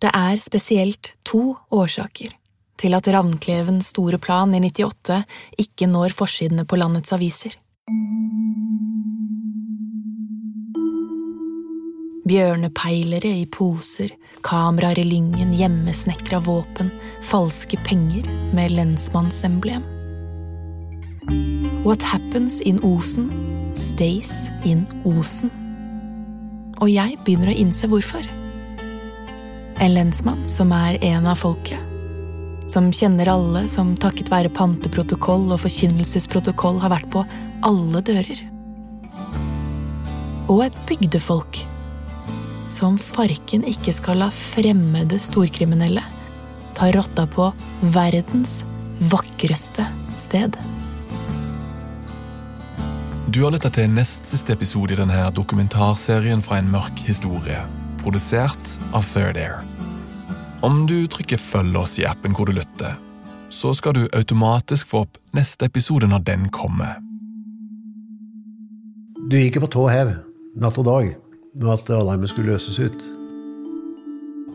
Det 0.00 0.10
er 0.14 0.36
spesielt 0.40 1.14
to 1.24 1.56
årsaker 1.70 2.32
til 2.80 2.94
at 2.96 3.04
Ravnklevens 3.12 3.90
store 3.92 4.16
plan 4.18 4.54
i 4.56 4.60
98 4.60 5.18
ikke 5.58 5.86
når 5.90 6.14
forsidene 6.16 6.64
på 6.64 6.78
landets 6.80 7.12
aviser. 7.12 7.52
Bjørnepeilere 12.30 13.30
i 13.40 13.46
poser, 13.50 14.12
kameraer 14.46 15.00
i 15.02 15.04
lyngen, 15.08 15.50
hjemmesnekra 15.58 16.38
våpen, 16.46 16.92
falske 17.26 17.74
penger 17.82 18.28
med 18.54 18.70
lensmannsemblem. 18.70 19.82
What 21.82 22.04
happens 22.06 22.60
in 22.60 22.78
Osen 22.86 23.32
stays 23.74 24.46
in 24.62 24.84
Osen. 25.08 25.50
Og 26.78 26.92
jeg 26.92 27.16
begynner 27.24 27.50
å 27.50 27.56
innse 27.64 27.90
hvorfor. 27.90 28.22
En 29.80 29.96
lensmann 29.96 30.46
som 30.48 30.70
er 30.76 31.00
en 31.10 31.26
av 31.26 31.40
folket. 31.40 31.80
Som 32.70 32.92
kjenner 32.94 33.32
alle, 33.32 33.64
som 33.66 33.96
takket 33.98 34.30
være 34.30 34.52
panteprotokoll 34.54 35.48
og 35.50 35.64
forkynnelsesprotokoll 35.64 36.78
har 36.84 36.94
vært 36.94 37.10
på 37.10 37.24
alle 37.66 38.04
dører. 38.06 38.46
Og 40.46 40.66
et 40.68 40.80
bygdefolk. 40.86 41.64
Som 42.70 42.98
farken 43.02 43.66
ikke 43.66 43.92
skal 43.94 44.20
la 44.22 44.30
fremmede 44.30 45.18
storkriminelle 45.18 46.04
ta 46.80 46.90
rotta 46.94 47.26
på 47.26 47.52
verdens 47.80 48.64
vakreste 49.10 49.84
sted. 50.16 50.56
Du 53.30 53.42
har 53.44 53.52
lytta 53.52 53.70
til 53.74 53.90
nest 53.92 54.26
siste 54.26 54.54
episode 54.56 54.94
i 54.94 54.98
denne 54.98 55.26
dokumentarserien 55.36 56.42
fra 56.42 56.58
en 56.58 56.70
mørk 56.72 57.02
historie, 57.06 57.60
produsert 58.00 58.78
av 58.96 59.06
Third 59.06 59.38
Air. 59.38 59.60
Om 60.62 60.86
du 60.86 61.06
trykker 61.06 61.36
'følg 61.36 61.76
oss' 61.76 62.00
i 62.00 62.04
appen 62.04 62.32
hvor 62.34 62.46
du 62.46 62.52
lytter, 62.52 62.96
så 63.50 63.74
skal 63.74 63.92
du 63.92 64.08
automatisk 64.12 64.86
få 64.86 65.04
opp 65.04 65.18
neste 65.32 65.66
episode 65.66 66.06
når 66.06 66.24
den 66.24 66.48
kommer. 66.48 66.96
Du 69.30 69.36
gikk 69.36 69.60
på 69.60 69.70
tå 69.70 69.88
hev 69.88 70.16
natt 70.56 70.78
og 70.78 70.84
dag 70.84 71.16
med 71.54 71.72
at 71.72 71.90
alarmen 71.90 72.28
skulle 72.28 72.52
løses 72.52 72.78
ut. 72.78 73.00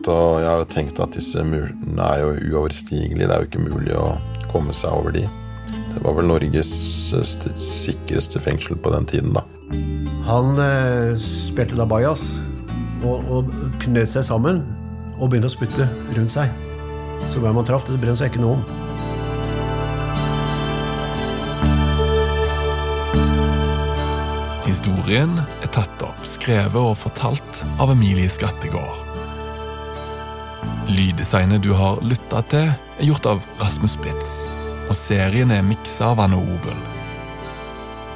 Og 0.06 0.40
jeg 0.40 0.48
har 0.48 0.60
jo 0.62 0.68
tenkt 0.70 1.00
at 1.02 1.16
disse 1.16 1.42
murene 1.44 2.02
er 2.02 2.22
jo 2.22 2.60
uoverstigelige. 2.60 3.26
Det 3.26 3.34
er 3.34 3.42
jo 3.42 3.48
ikke 3.48 3.64
mulig 3.64 3.96
å 3.98 4.14
komme 4.52 4.74
seg 4.76 4.94
over 4.94 5.10
de. 5.16 5.24
Det 5.66 6.02
var 6.04 6.14
vel 6.18 6.28
Norges 6.30 6.72
eh, 7.16 7.56
sikreste 7.58 8.40
fengsel 8.40 8.78
på 8.78 8.92
den 8.94 9.08
tiden, 9.10 9.34
da. 9.34 9.42
Han 10.28 10.60
eh, 10.62 11.16
spilte 11.18 11.78
da 11.78 11.88
bajas 11.88 12.22
og, 13.02 13.26
og 13.26 13.50
knøt 13.82 14.12
seg 14.12 14.24
sammen 14.26 14.62
og 15.16 15.30
begynte 15.30 15.50
å 15.50 15.56
spytte 15.56 15.88
rundt 16.14 16.36
seg. 16.36 16.52
Så 17.32 17.42
hvem 17.42 17.56
han 17.58 17.66
traff, 17.66 17.86
det 17.88 17.98
brød 18.00 18.20
seg 18.20 18.30
ikke 18.30 18.44
noe 18.44 18.60
om. 18.60 18.66
Historien 24.66 25.38
er 25.62 25.65
tatt 25.76 26.02
opp, 26.06 26.24
skrevet 26.24 26.78
og 26.80 26.96
fortalt 26.96 27.62
av 27.82 27.92
Emilie 27.92 28.30
Skattegård. 28.32 29.04
Lyddesignet 30.88 31.64
du 31.66 31.72
har 31.76 32.00
lytta 32.06 32.40
til, 32.50 32.70
er 32.70 33.08
gjort 33.10 33.28
av 33.28 33.44
Rasmus 33.60 33.96
Spitz, 33.98 34.34
og 34.86 34.96
serien 34.96 35.52
er 35.52 35.66
miksa 35.66 36.12
av 36.14 36.22
Anne 36.24 36.38
Obel. 36.38 36.78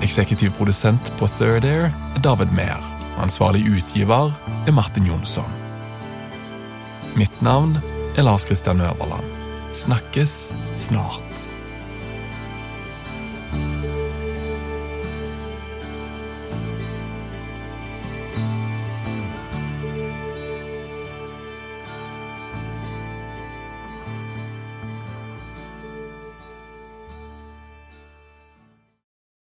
Eksekutiv 0.07 0.55
produsent 0.57 1.13
på 1.21 1.29
Third 1.37 1.67
Air 1.69 1.91
er 1.91 2.25
David 2.25 2.55
Mehr, 2.57 2.81
ansvarlig 3.21 3.67
utgiver 3.69 4.33
er 4.65 4.77
Martin 4.77 5.09
Jonsson. 5.11 5.59
Mitt 7.19 7.43
navn 7.45 7.77
er 8.17 8.25
Lars 8.25 8.47
Kristian 8.49 8.81
Øverland. 8.81 9.27
Snakkes 9.77 10.55
snart. 10.79 11.51